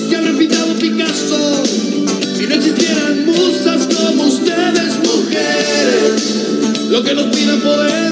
[0.09, 1.63] que habrá pintado Picasso,
[2.35, 6.89] si no existieran musas como ustedes, mujeres.
[6.89, 8.10] Lo que nos pidan podemos,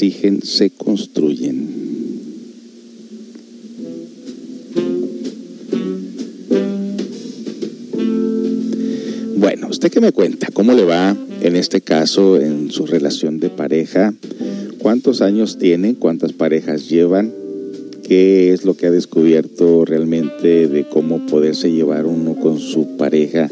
[0.00, 1.68] se construyen.
[9.36, 10.48] Bueno, ¿usted qué me cuenta?
[10.54, 14.14] ¿Cómo le va en este caso en su relación de pareja?
[14.78, 15.94] ¿Cuántos años tiene?
[15.96, 17.34] ¿Cuántas parejas llevan?
[18.02, 23.48] qué es lo que ha descubierto realmente de cómo poderse llevar uno con su pareja.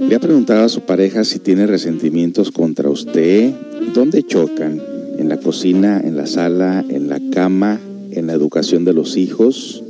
[0.00, 3.52] Le ha preguntado a su pareja si tiene resentimientos contra usted.
[3.94, 4.89] ¿Dónde chocan?
[5.20, 7.78] ¿En la cocina, en la sala, en la cama,
[8.10, 9.84] en la educación de los hijos,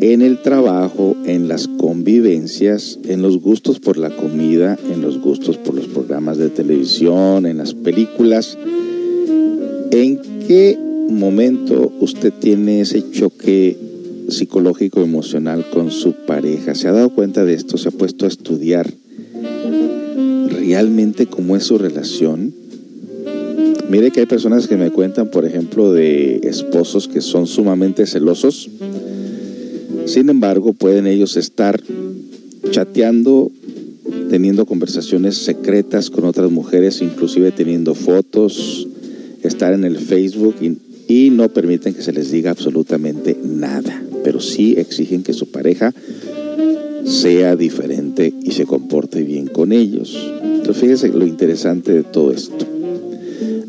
[0.00, 5.56] en el trabajo, en las convivencias, en los gustos por la comida, en los gustos
[5.56, 8.58] por los programas de televisión, en las películas?
[9.92, 10.76] ¿En qué
[11.10, 13.76] momento usted tiene ese choque
[14.28, 18.28] psicológico emocional con su pareja, se ha dado cuenta de esto, se ha puesto a
[18.28, 18.92] estudiar
[20.58, 22.52] realmente cómo es su relación.
[23.88, 28.68] Mire que hay personas que me cuentan, por ejemplo, de esposos que son sumamente celosos.
[30.06, 31.80] Sin embargo, pueden ellos estar
[32.70, 33.50] chateando,
[34.28, 38.88] teniendo conversaciones secretas con otras mujeres, inclusive teniendo fotos,
[39.42, 40.76] estar en el Facebook y
[41.08, 45.94] y no permiten que se les diga absolutamente nada, pero sí exigen que su pareja
[47.04, 50.16] sea diferente y se comporte bien con ellos.
[50.42, 52.66] Entonces fíjese lo interesante de todo esto.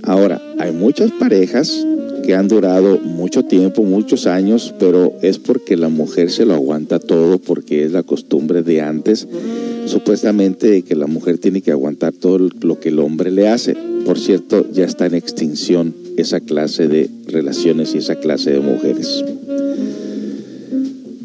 [0.08, 1.86] Ahora, hay muchas parejas
[2.24, 7.00] que han durado mucho tiempo, muchos años, pero es porque la mujer se lo aguanta
[7.00, 9.28] todo, porque es la costumbre de antes,
[9.86, 13.76] supuestamente que la mujer tiene que aguantar todo lo que el hombre le hace.
[14.06, 19.26] Por cierto, ya está en extinción esa clase de relaciones y esa clase de mujeres.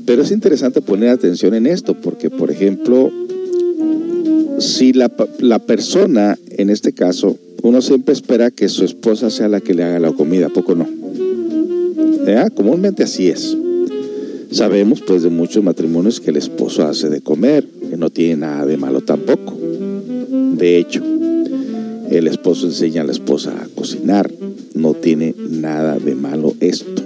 [0.06, 3.12] Pero es interesante poner atención en esto, porque por ejemplo,
[4.58, 5.08] si la,
[5.38, 9.84] la persona, en este caso, uno siempre espera que su esposa sea la que le
[9.84, 10.86] haga la comida, poco no?
[12.26, 12.48] ¿Eh?
[12.54, 13.56] Comúnmente así es.
[14.50, 18.66] Sabemos pues de muchos matrimonios que el esposo hace de comer, que no tiene nada
[18.66, 19.56] de malo tampoco.
[20.56, 21.02] De hecho,
[22.10, 24.30] el esposo enseña a la esposa a cocinar,
[24.74, 27.02] no tiene nada de malo esto.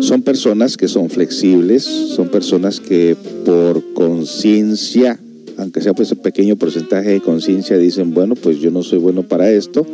[0.00, 5.20] Son personas que son flexibles, son personas que por conciencia,
[5.60, 9.22] aunque sea pues un pequeño porcentaje de conciencia, dicen, bueno, pues yo no soy bueno
[9.22, 9.86] para esto,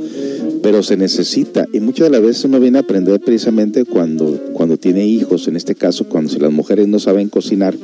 [0.62, 1.66] pero se necesita.
[1.72, 5.56] Y muchas de las veces uno viene a aprender precisamente cuando, cuando tiene hijos, en
[5.56, 7.74] este caso, cuando si las mujeres no saben cocinar,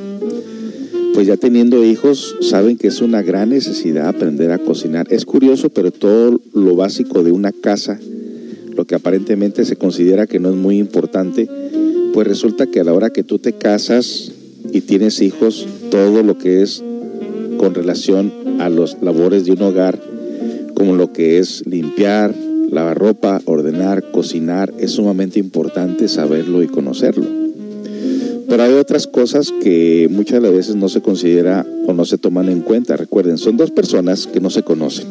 [1.15, 5.07] pues ya teniendo hijos saben que es una gran necesidad aprender a cocinar.
[5.11, 7.99] Es curioso, pero todo lo básico de una casa
[8.75, 11.49] lo que aparentemente se considera que no es muy importante,
[12.13, 14.33] pues resulta que a la hora que tú te casas
[14.73, 16.83] y tienes hijos, todo lo que es
[17.63, 19.97] con relación a las labores de un hogar,
[20.75, 22.35] como lo que es limpiar,
[22.69, 27.25] lavar ropa, ordenar, cocinar, es sumamente importante saberlo y conocerlo.
[28.49, 32.63] Pero hay otras cosas que muchas veces no se considera o no se toman en
[32.63, 32.97] cuenta.
[32.97, 35.07] Recuerden, son dos personas que no se conocen,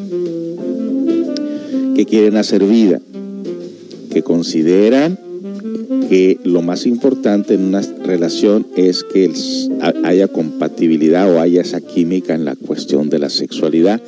[1.96, 3.00] que quieren hacer vida
[4.12, 5.18] que consideran
[6.10, 9.32] que lo más importante en una relación es que
[10.04, 14.02] haya compatibilidad o haya esa química en la cuestión de la sexualidad,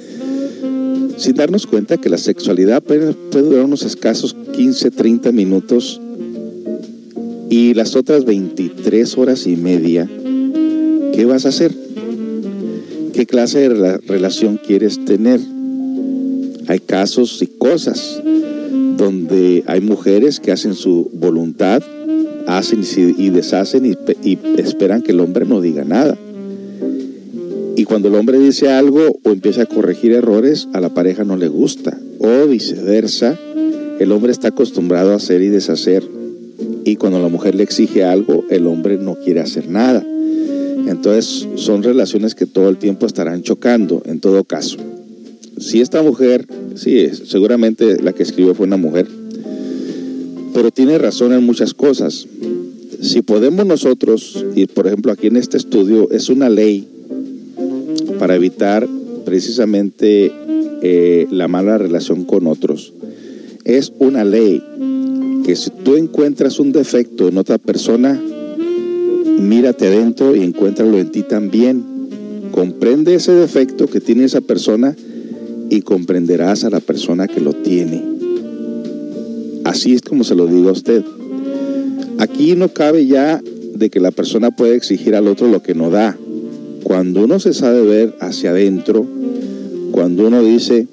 [1.17, 5.99] sin darnos cuenta que la sexualidad puede, durar unos escasos 15, 30 minutos
[7.49, 10.09] y las otras 23 horas y media,
[11.13, 11.73] ¿qué vas a hacer?
[13.13, 15.41] ¿Qué clase de relación quieres tener?
[16.67, 18.21] Hay casos y cosas
[19.04, 21.84] donde hay mujeres que hacen su voluntad,
[22.47, 26.18] hacen y deshacen y, esperan que el hombre no diga nada.
[27.76, 31.36] Y cuando el hombre dice algo o empieza a corregir errores, a la pareja no
[31.36, 31.97] le gusta.
[32.20, 33.38] O viceversa,
[33.99, 36.04] el hombre está acostumbrado a hacer y deshacer.
[36.86, 40.06] Y cuando la mujer le exige algo, el hombre no quiere hacer nada.
[40.88, 44.78] Entonces son relaciones que todo el tiempo estarán chocando, en todo caso
[45.64, 46.45] si esta mujer,
[46.76, 49.07] sí, seguramente la que escribió fue una mujer,
[50.53, 52.28] pero tiene razón en muchas cosas.
[53.01, 56.88] Si podemos nosotros, y por ejemplo aquí en este estudio, es una ley
[58.20, 58.88] para evitar
[59.26, 60.32] precisamente
[60.82, 62.93] eh, la mala relación con otros.
[63.64, 64.61] Es una ley
[65.45, 68.22] que si tú encuentras un defecto en otra persona,
[69.39, 71.84] mírate adentro y encuéntralo en ti también.
[72.51, 74.95] Comprende ese defecto que tiene esa persona
[75.70, 78.03] y comprenderás a la persona que lo tiene.
[79.64, 81.03] Así es como se lo digo a usted.
[82.20, 83.41] Aquí no cabe ya
[83.74, 86.18] de que la persona puede exigir al otro lo que no da.
[86.84, 89.07] cuando uno se sabe ver hacia adentro,
[89.91, 90.86] cuando uno dice,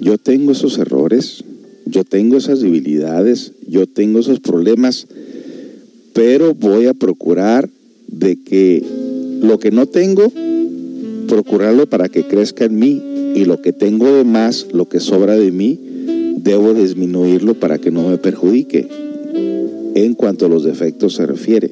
[0.00, 1.44] yo tengo esos errores,
[1.84, 5.06] yo tengo esas debilidades, yo tengo esos problemas,
[6.12, 7.70] pero voy a procurar
[8.08, 8.84] de que
[9.40, 10.32] lo que no tengo,
[11.28, 15.34] procurarlo para que crezca en mí y lo que tengo de más, lo que sobra
[15.34, 15.78] de mí,
[16.38, 18.88] debo disminuirlo para que no me perjudique.
[19.94, 21.70] En cuanto a los defectos se refiere,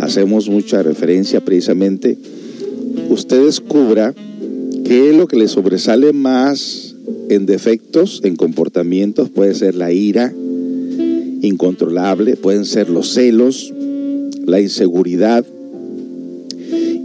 [0.00, 2.16] hacemos mucha referencia precisamente,
[3.10, 4.14] usted descubra
[4.84, 6.94] qué es lo que le sobresale más
[7.28, 10.32] en defectos, en comportamientos, puede ser la ira
[11.42, 13.74] incontrolable, pueden ser los celos,
[14.46, 15.44] la inseguridad,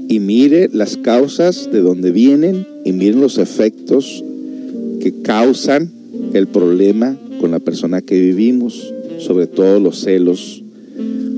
[0.07, 4.23] y mire las causas de donde vienen y miren los efectos
[4.99, 5.91] que causan
[6.33, 10.63] el problema con la persona que vivimos, sobre todo los celos,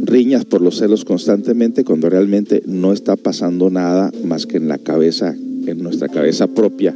[0.03, 4.77] riñas por los celos constantemente cuando realmente no está pasando nada más que en la
[4.77, 5.35] cabeza,
[5.65, 6.95] en nuestra cabeza propia,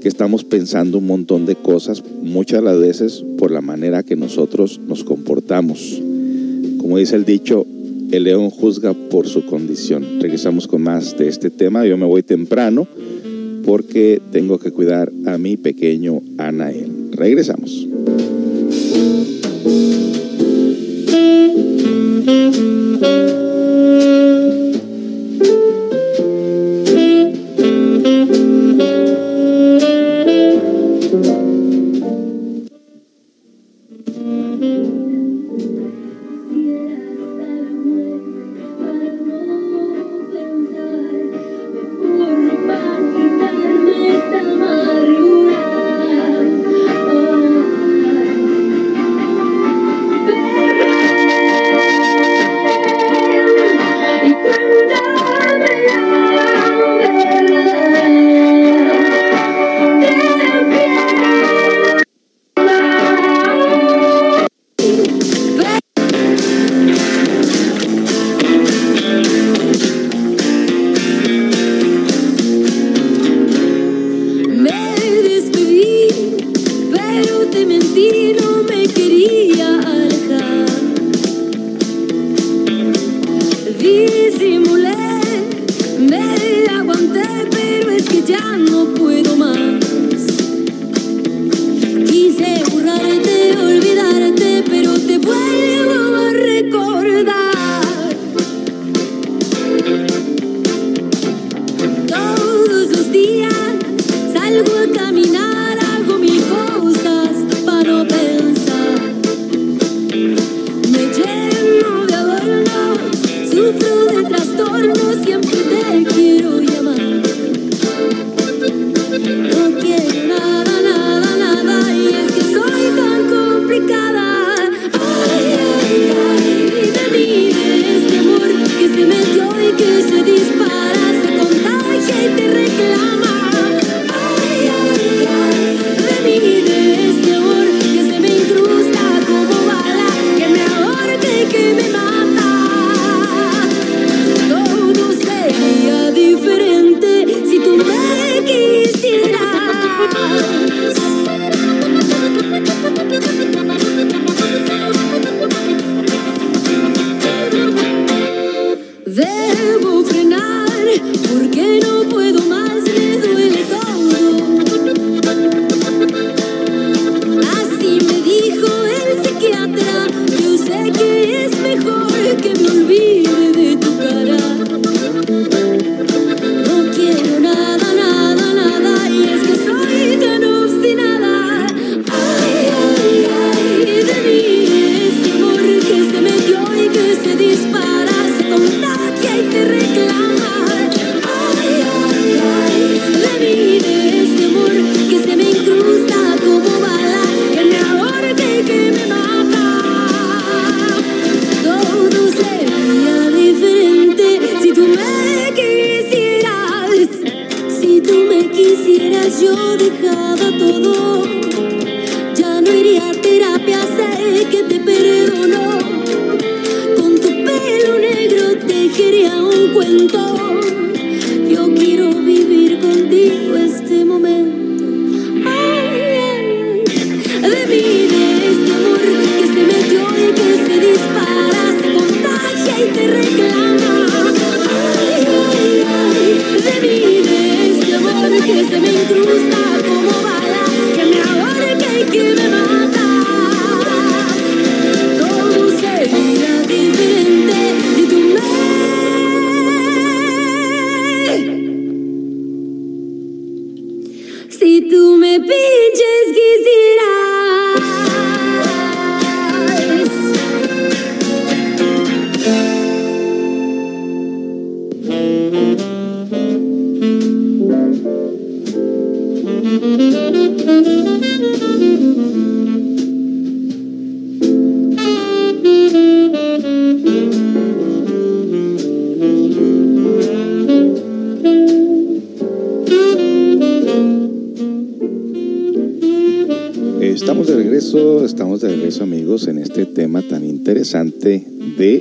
[0.00, 4.16] que estamos pensando un montón de cosas, muchas de las veces por la manera que
[4.16, 6.02] nosotros nos comportamos.
[6.78, 7.64] Como dice el dicho,
[8.10, 10.04] el león juzga por su condición.
[10.20, 11.86] Regresamos con más de este tema.
[11.86, 12.88] Yo me voy temprano
[13.64, 17.10] porque tengo que cuidar a mi pequeño Anael.
[17.12, 17.88] Regresamos.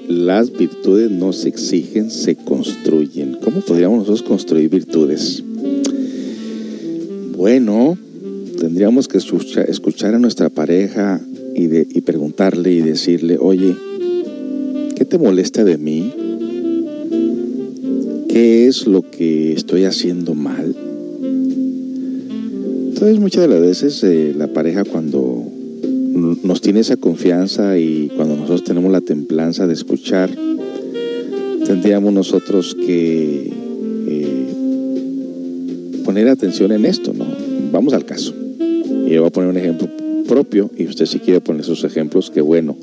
[0.08, 3.38] Las virtudes no se exigen, se construyen.
[3.44, 5.44] ¿Cómo podríamos nosotros construir virtudes?
[7.36, 7.98] Bueno,
[8.60, 11.20] tendríamos que escuchar, a nuestra pareja
[11.56, 13.76] y, y preguntarle y decirle, oye,
[14.96, 16.14] ¿qué te molesta de mí?
[18.30, 20.76] ¿Qué es lo que estoy haciendo mal?
[22.90, 25.44] Entonces muchas de las veces eh, la pareja cuando
[26.44, 30.30] nos tiene esa y cuando nosotros tenemos la templanza de escuchar,
[31.66, 33.52] tendríamos nosotros que
[34.08, 34.48] eh,
[36.04, 37.26] poner atención en esto, ¿no?
[37.72, 38.34] Vamos al caso.
[39.06, 39.88] Y yo voy a poner un ejemplo
[40.28, 42.76] propio y usted si quiere poner sus ejemplos, qué bueno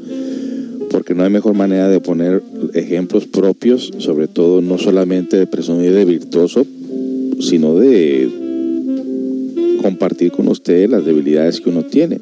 [0.91, 2.43] porque no hay mejor manera de poner
[2.75, 6.67] ejemplos propios, sobre todo no solamente de presumir de virtuoso,
[7.41, 8.29] sino de
[9.83, 12.19] compartir con usted las debilidades que uno tiene.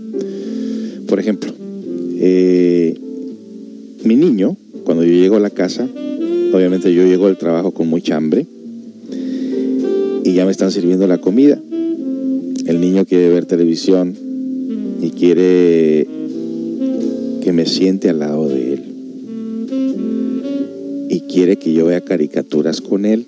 [1.07, 1.56] Por ejemplo,
[2.19, 2.95] eh,
[4.05, 5.89] mi niño, cuando yo llego a la casa,
[6.53, 8.47] obviamente yo llego al trabajo con mucha hambre
[10.25, 11.61] y ya me están sirviendo la comida.
[12.67, 14.17] El niño quiere ver televisión
[15.01, 16.07] y quiere
[17.43, 18.83] que me siente al lado de él.
[21.09, 23.25] Y quiere que yo vea caricaturas con él.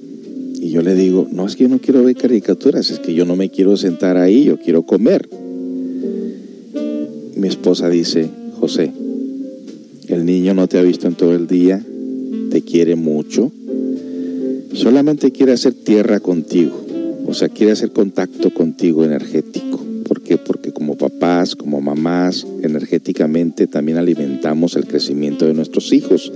[0.60, 3.24] Y yo le digo, no es que yo no quiero ver caricaturas, es que yo
[3.24, 5.28] no me quiero sentar ahí, yo quiero comer.
[7.36, 8.28] Mi esposa dice,
[8.58, 8.90] José,
[10.08, 11.80] el niño no te ha visto en todo el día,
[12.50, 13.52] te quiere mucho,
[14.72, 16.84] solamente quiere hacer tierra contigo,
[17.26, 19.80] o sea, quiere hacer contacto contigo energético.
[20.08, 20.38] ¿Por qué?
[20.38, 26.32] Porque como papás, como mamás, energéticamente también alimentamos el crecimiento de nuestros hijos.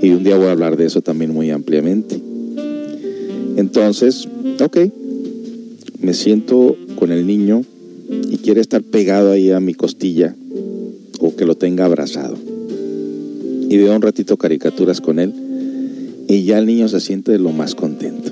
[0.00, 2.18] Y un día voy a hablar de eso también muy ampliamente.
[3.56, 4.28] Entonces,
[4.62, 4.78] ok,
[6.00, 7.64] me siento con el niño
[8.30, 10.36] y quiere estar pegado ahí a mi costilla
[11.38, 12.36] que lo tenga abrazado.
[13.70, 15.32] Y veo un ratito caricaturas con él
[16.28, 18.30] y ya el niño se siente lo más contento.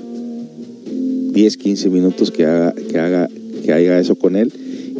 [1.31, 3.29] 10, 15 minutos que haga, que haga
[3.67, 4.51] que haga eso con él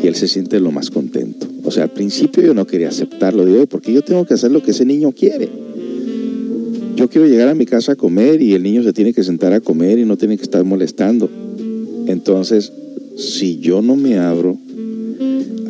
[0.01, 1.47] y él se siente lo más contento.
[1.63, 4.61] O sea, al principio yo no quería aceptarlo, digo, porque yo tengo que hacer lo
[4.61, 5.49] que ese niño quiere.
[6.95, 9.53] Yo quiero llegar a mi casa a comer y el niño se tiene que sentar
[9.53, 11.29] a comer y no tiene que estar molestando.
[12.07, 12.73] Entonces,
[13.15, 14.57] si yo no me abro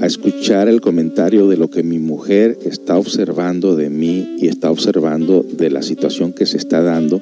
[0.02, 4.70] a escuchar el comentario de lo que mi mujer está observando de mí y está
[4.70, 7.22] observando de la situación que se está dando,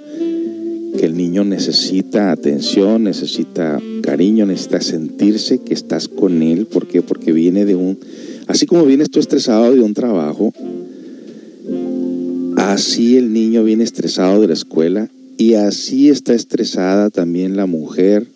[0.97, 6.66] que el niño necesita atención, necesita cariño, necesita sentirse que estás con él.
[6.66, 7.01] ¿Por qué?
[7.01, 7.97] Porque viene de un...
[8.47, 10.53] Así como vienes tú estresado de un trabajo,
[12.58, 18.28] así el niño viene estresado de la escuela y así está estresada también la mujer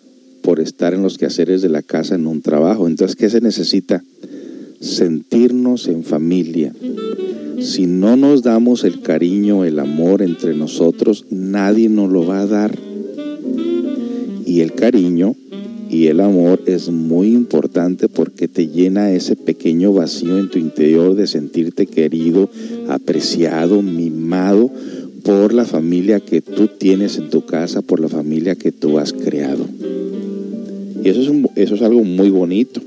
[0.50, 2.88] por estar en los quehaceres de la casa en un trabajo.
[2.88, 4.02] Entonces, ¿qué se necesita?
[4.80, 6.72] Sentirnos en familia
[7.60, 12.46] si no nos damos el cariño, el amor entre nosotros, nadie nos lo va a
[12.46, 12.76] dar.
[14.46, 15.36] Y el cariño
[15.90, 21.14] y el amor es muy importante porque te llena ese pequeño vacío en tu interior
[21.14, 22.48] de sentirte querido,
[22.88, 24.70] apreciado, mimado
[25.22, 29.12] por la familia que tú tienes en tu casa, por la familia que tú has
[29.12, 29.66] creado.
[31.02, 32.80] Y eso es, eso es algo muy bonito.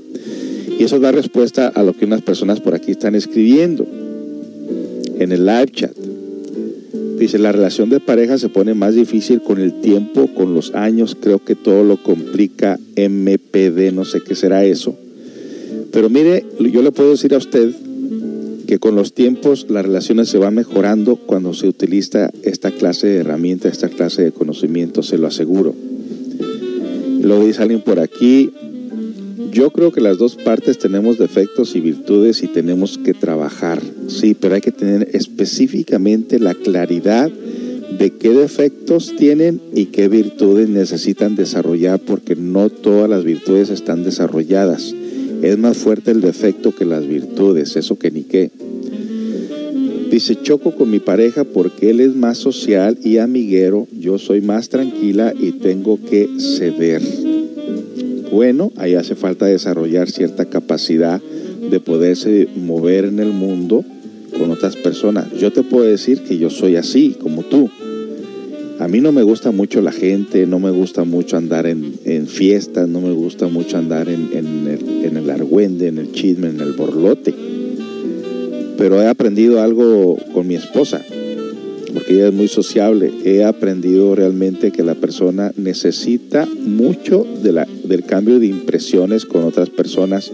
[0.78, 3.86] Y eso da respuesta a lo que unas personas por aquí están escribiendo
[5.18, 5.92] en el live chat.
[7.18, 11.16] Dice, la relación de pareja se pone más difícil con el tiempo, con los años,
[11.18, 14.96] creo que todo lo complica MPD, no sé qué será eso.
[15.92, 17.70] Pero mire, yo le puedo decir a usted
[18.66, 23.18] que con los tiempos las relaciones se van mejorando cuando se utiliza esta clase de
[23.18, 25.74] herramienta, esta clase de conocimiento, se lo aseguro.
[27.24, 28.50] Lo dice alguien por aquí,
[29.50, 34.36] yo creo que las dos partes tenemos defectos y virtudes y tenemos que trabajar, sí,
[34.38, 37.30] pero hay que tener específicamente la claridad
[37.98, 44.04] de qué defectos tienen y qué virtudes necesitan desarrollar, porque no todas las virtudes están
[44.04, 44.94] desarrolladas.
[45.40, 48.50] Es más fuerte el defecto que las virtudes, eso que ni qué.
[50.14, 54.68] Dice, choco con mi pareja porque él es más social y amiguero, yo soy más
[54.68, 57.02] tranquila y tengo que ceder
[58.30, 61.20] bueno, ahí hace falta desarrollar cierta capacidad
[61.68, 63.84] de poderse mover en el mundo
[64.38, 65.32] con otras personas.
[65.32, 67.68] Yo te puedo decir que yo soy así, como tú.
[68.78, 72.88] A mí no me gusta mucho la gente, no me gusta mucho andar en, fiestas,
[72.88, 76.72] no me gusta mucho andar en, el, en el argüende, en el chisme, en el
[76.74, 77.34] borlote.
[78.76, 81.02] Pero he aprendido algo con mi esposa
[81.94, 83.12] porque ella es muy sociable.
[83.24, 89.44] He aprendido realmente que la persona necesita mucho de la, del cambio de impresiones con
[89.44, 90.30] otras personas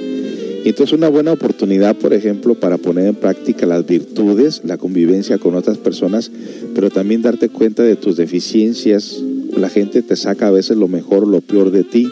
[0.65, 5.39] Y entonces una buena oportunidad, por ejemplo, para poner en práctica las virtudes, la convivencia
[5.39, 6.31] con otras personas,
[6.75, 9.23] pero también darte cuenta de tus deficiencias.
[9.57, 12.09] La gente te saca a veces lo mejor lo peor de ti.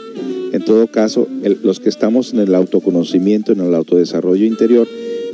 [0.52, 1.26] En todo caso,
[1.62, 4.88] los que estamos en el autoconocimiento, en el autodesarrollo interior,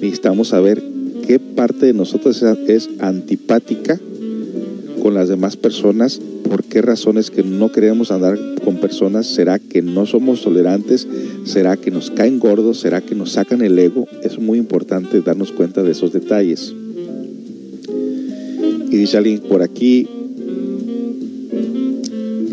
[0.05, 0.83] necesitamos saber
[1.27, 3.99] qué parte de nosotros es- antipática
[5.03, 9.83] con las demás personas, por qué razones que no queremos andar con personas, será que
[9.83, 11.07] no somos tolerantes,
[11.45, 15.53] será que nos caen gordos, será que nos sacan el ego, es muy importante darnos
[15.53, 16.75] cuenta de esos detalles.
[18.91, 20.07] Y dice alguien por aquí,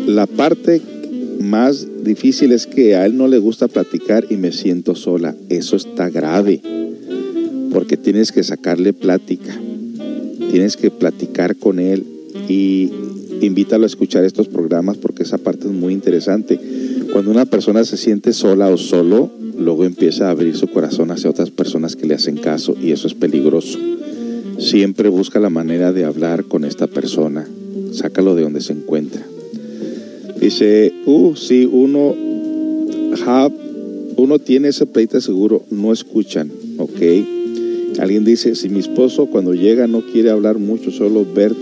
[0.06, 0.80] la parte
[1.40, 5.76] más difícil es que a él no le gusta platicar y me siento sola, eso
[5.76, 6.60] está grave,
[7.72, 9.58] porque tienes que sacarle plática,
[10.50, 12.04] tienes que platicar con él
[12.48, 12.90] y
[13.40, 16.60] invítalo a escuchar estos programas porque esa parte es muy interesante.
[17.12, 21.30] Cuando una persona se siente sola o solo, luego empieza a abrir su corazón hacia
[21.30, 23.78] otras personas que le hacen caso y eso es peligroso.
[24.58, 27.48] Siempre busca la manera de hablar con esta persona,
[27.92, 29.22] sácalo de donde se encuentra.
[30.40, 32.14] Dice, uh, si uno,
[34.16, 37.41] uno tiene ese pleito seguro, no escuchan, ¿ok?
[37.98, 41.54] Alguien dice, si mi esposo cuando llega no quiere hablar mucho, solo ver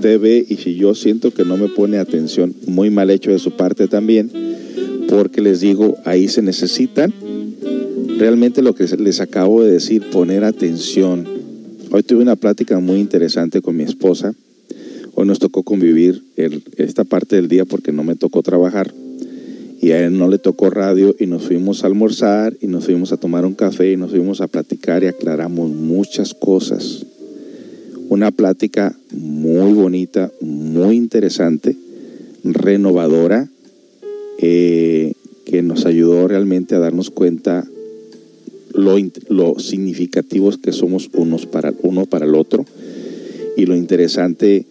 [0.00, 3.52] TV y si yo siento que no me pone atención, muy mal hecho de su
[3.52, 4.30] parte también,
[5.08, 7.12] porque les digo, ahí se necesitan
[8.18, 11.26] realmente lo que les acabo de decir, poner atención.
[11.90, 14.34] Hoy tuve una plática muy interesante con mi esposa.
[15.14, 16.22] Hoy nos tocó convivir
[16.76, 18.92] esta parte del día porque no me tocó trabajar
[19.80, 23.12] y a él no le tocó radio y nos fuimos a almorzar y nos fuimos
[23.12, 27.06] a tomar un café y nos fuimos a platicar y aclaramos muchas cosas.
[28.10, 31.76] Una plática muy bonita, muy interesante,
[32.44, 33.48] renovadora,
[34.38, 35.14] eh,
[35.46, 37.66] que nos ayudó realmente a darnos cuenta
[38.74, 38.96] lo,
[39.28, 42.66] lo significativos que somos unos para, uno para el otro.
[43.56, 44.66] Y lo interesante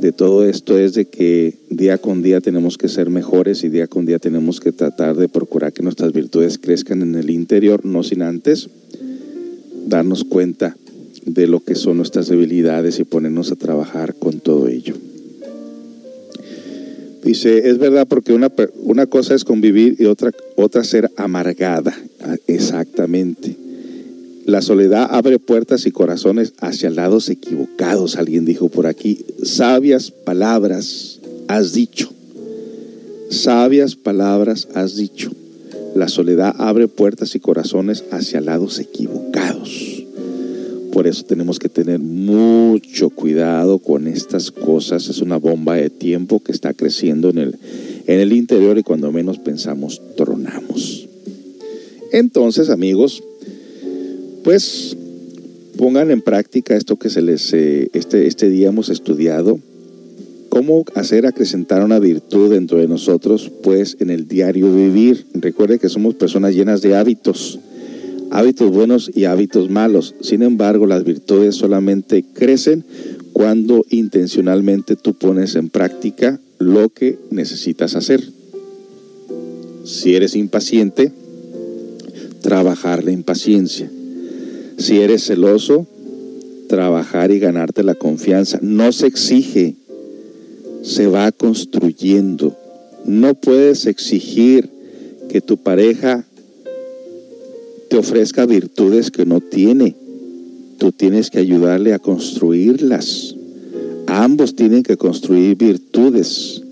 [0.00, 3.86] de todo esto es de que día con día tenemos que ser mejores y día
[3.86, 8.02] con día tenemos que tratar de procurar que nuestras virtudes crezcan en el interior, no
[8.02, 8.68] sin antes
[9.86, 10.76] darnos cuenta
[11.24, 14.94] de lo que son nuestras debilidades y ponernos a trabajar con todo ello.
[17.22, 21.96] Dice, es verdad porque una, una cosa es convivir y otra, otra ser amargada.
[22.20, 23.63] Ah, Exactamente.
[24.46, 29.24] La soledad abre puertas y corazones hacia lados equivocados, alguien dijo por aquí.
[29.42, 32.10] Sabias palabras has dicho.
[33.30, 35.30] Sabias palabras has dicho.
[35.94, 40.04] La soledad abre puertas y corazones hacia lados equivocados.
[40.92, 45.08] Por eso tenemos que tener mucho cuidado con estas cosas.
[45.08, 47.56] Es una bomba de tiempo que está creciendo en el,
[48.06, 51.08] en el interior y cuando menos pensamos, tronamos.
[52.12, 53.24] Entonces, amigos,
[54.44, 54.96] pues
[55.76, 59.58] pongan en práctica esto que se les eh, este, este día hemos estudiado.
[60.50, 63.50] ¿Cómo hacer acrecentar una virtud dentro de nosotros?
[63.62, 65.26] Pues en el diario vivir.
[65.34, 67.58] Recuerde que somos personas llenas de hábitos,
[68.30, 70.14] hábitos buenos y hábitos malos.
[70.20, 72.84] Sin embargo, las virtudes solamente crecen
[73.32, 78.22] cuando intencionalmente tú pones en práctica lo que necesitas hacer.
[79.84, 81.10] Si eres impaciente,
[82.42, 83.90] trabajar la impaciencia.
[84.78, 85.86] Si eres celoso,
[86.68, 88.58] trabajar y ganarte la confianza.
[88.62, 89.76] No se exige,
[90.82, 92.56] se va construyendo.
[93.04, 94.68] No puedes exigir
[95.28, 96.24] que tu pareja
[97.88, 99.94] te ofrezca virtudes que no tiene.
[100.78, 103.36] Tú tienes que ayudarle a construirlas.
[104.06, 106.63] Ambos tienen que construir virtudes.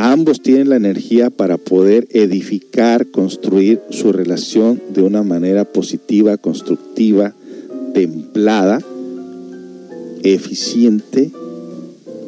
[0.00, 7.34] Ambos tienen la energía para poder edificar, construir su relación de una manera positiva, constructiva,
[7.94, 8.80] templada,
[10.22, 11.32] eficiente,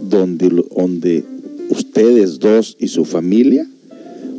[0.03, 1.23] donde,
[1.68, 3.64] ustedes dos y su familia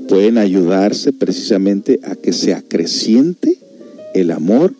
[0.09, 3.57] pueden ayudarse precisamente a que se acreciente
[4.13, 4.73] el amor,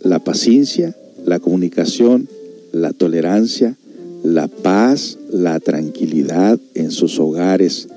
[0.00, 2.26] la paciencia, la comunicación,
[2.72, 3.76] la tolerancia,
[4.22, 7.88] la paz, la tranquilidad en sus hogares.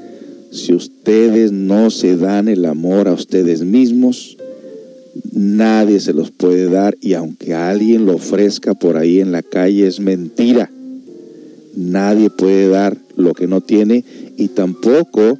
[0.51, 4.37] Si ustedes no se dan el amor a ustedes mismos,
[5.31, 9.87] nadie se los puede dar y aunque alguien lo ofrezca por ahí en la calle
[9.87, 10.71] es mentira.
[11.75, 14.03] Nadie puede dar lo que no tiene
[14.37, 15.37] y tampoco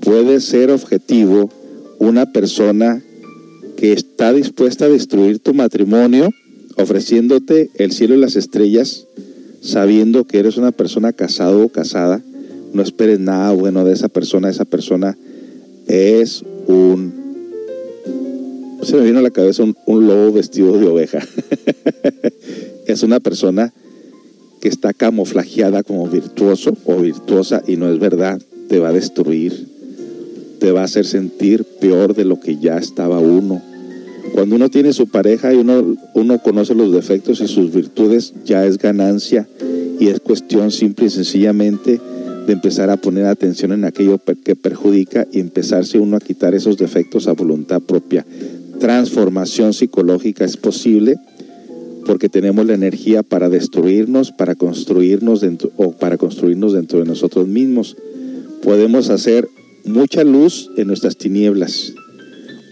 [0.00, 1.50] puede ser objetivo
[1.98, 3.02] una persona
[3.76, 6.30] que está dispuesta a destruir tu matrimonio
[6.76, 9.06] ofreciéndote el cielo y las estrellas
[9.60, 12.22] sabiendo que eres una persona casado o casada,
[12.72, 14.48] no esperes nada bueno de esa persona.
[14.48, 15.16] Esa persona
[15.86, 17.20] es un
[18.82, 21.20] se me vino a la cabeza un, un lobo vestido de oveja.
[22.86, 23.72] es una persona
[24.60, 29.66] que está camuflajeada como virtuoso o virtuosa y no es verdad, te va a destruir,
[30.58, 33.62] te va a hacer sentir peor de lo que ya estaba uno.
[34.34, 38.64] Cuando uno tiene su pareja y uno, uno conoce los defectos y sus virtudes, ya
[38.64, 39.46] es ganancia
[39.98, 42.00] y es cuestión simple y sencillamente
[42.46, 46.78] de empezar a poner atención en aquello que perjudica y empezarse uno a quitar esos
[46.78, 48.24] defectos a voluntad propia.
[48.78, 51.16] Transformación psicológica es posible
[52.06, 57.46] porque tenemos la energía para destruirnos, para construirnos dentro, o para construirnos dentro de nosotros
[57.46, 57.96] mismos.
[58.62, 59.48] Podemos hacer
[59.84, 61.92] mucha luz en nuestras tinieblas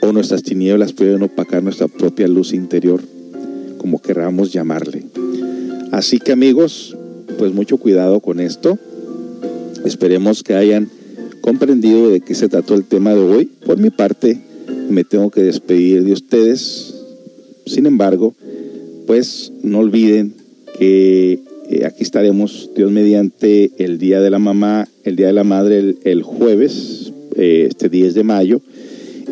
[0.00, 3.00] o nuestras tinieblas pueden opacar nuestra propia luz interior,
[3.78, 5.04] como queramos llamarle.
[5.92, 6.96] Así que amigos,
[7.38, 8.78] pues mucho cuidado con esto.
[9.84, 10.88] Esperemos que hayan
[11.40, 13.46] comprendido de qué se trató el tema de hoy.
[13.64, 14.40] Por mi parte,
[14.90, 16.94] me tengo que despedir de ustedes.
[17.66, 18.34] Sin embargo,
[19.06, 20.34] pues no olviden
[20.78, 21.40] que
[21.70, 25.96] eh, aquí estaremos, Dios mediante, el Día de la Mamá, el Día de la Madre,
[26.04, 28.60] el, jueves, eh, este 10 de mayo.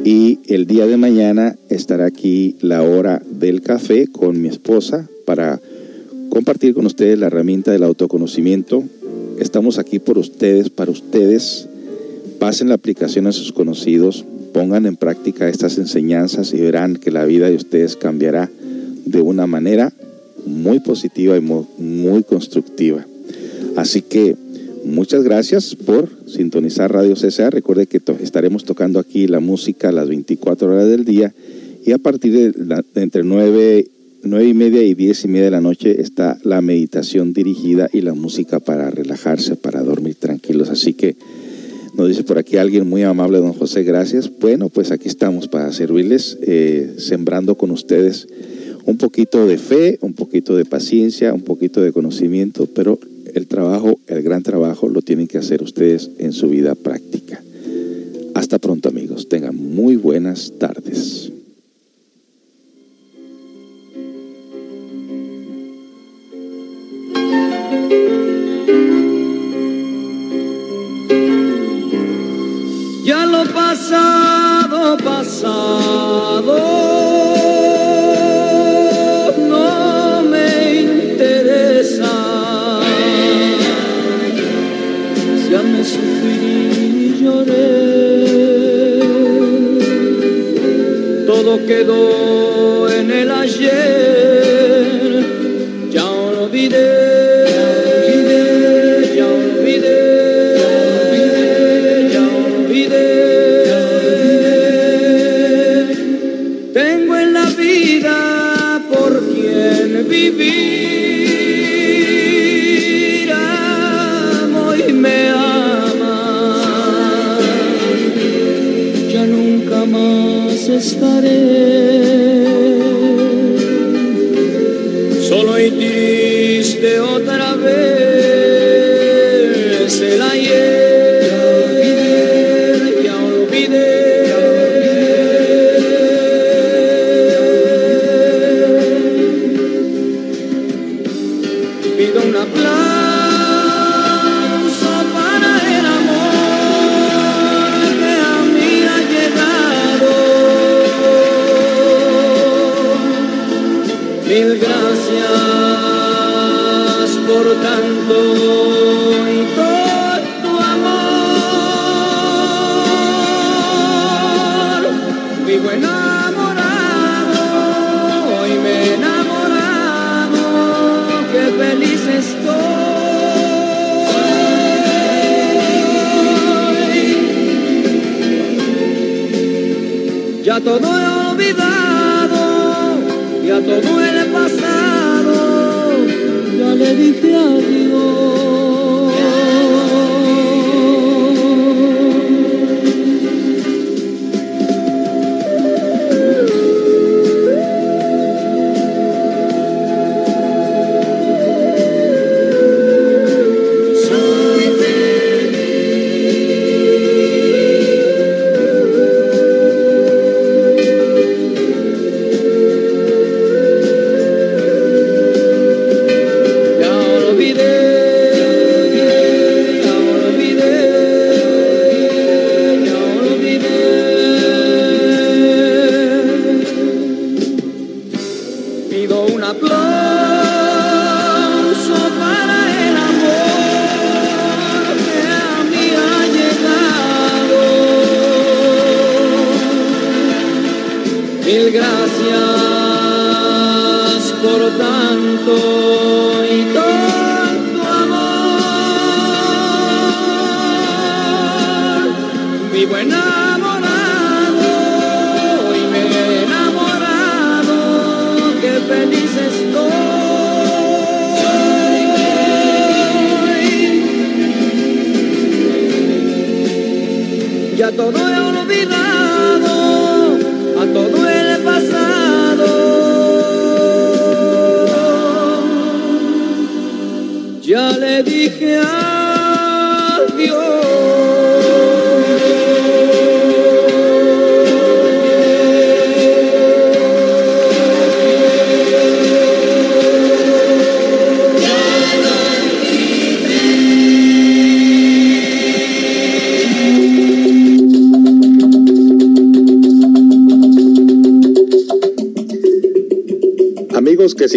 [0.07, 5.61] Y el día de mañana estará aquí la hora del café con mi esposa para
[6.29, 8.85] compartir con ustedes la herramienta del autoconocimiento.
[9.41, 11.67] Estamos aquí por ustedes, para ustedes.
[12.39, 17.25] Pasen la aplicación a sus conocidos, pongan en práctica estas enseñanzas y verán que la
[17.25, 18.49] vida de ustedes cambiará
[19.07, 19.93] de una manera
[20.47, 23.05] muy positiva y muy, constructiva.
[23.75, 24.37] Así que
[24.87, 27.51] muchas gracias por sintonizar Radio CSA.
[27.51, 31.35] Recuerde que estaremos tocando aquí la música las 24 horas del día
[31.85, 33.87] y a partir de, la, entre 9,
[34.23, 38.01] 9 y media y 10 y media de la noche está la meditación dirigida y
[38.01, 40.71] la música para relajarse, para dormir tranquilos.
[40.71, 41.17] Así que
[41.95, 44.31] nos dice por aquí alguien muy amable, don José, gracias.
[44.41, 48.29] Bueno, pues aquí estamos para servirles, eh, sembrando con ustedes
[48.85, 53.01] un poquito de fe, un poquito de paciencia, un poquito de conocimiento, pero
[53.37, 57.43] el trabajo, el gran trabajo, lo tienen que hacer ustedes en su vida práctica.
[58.35, 61.31] Hasta pronto amigos, tengan muy buenas tardes.
[73.05, 76.57] Ya lo pasado, pasado,
[91.65, 95.25] Quedó en el ayer.
[95.91, 97.16] Ya olvidé.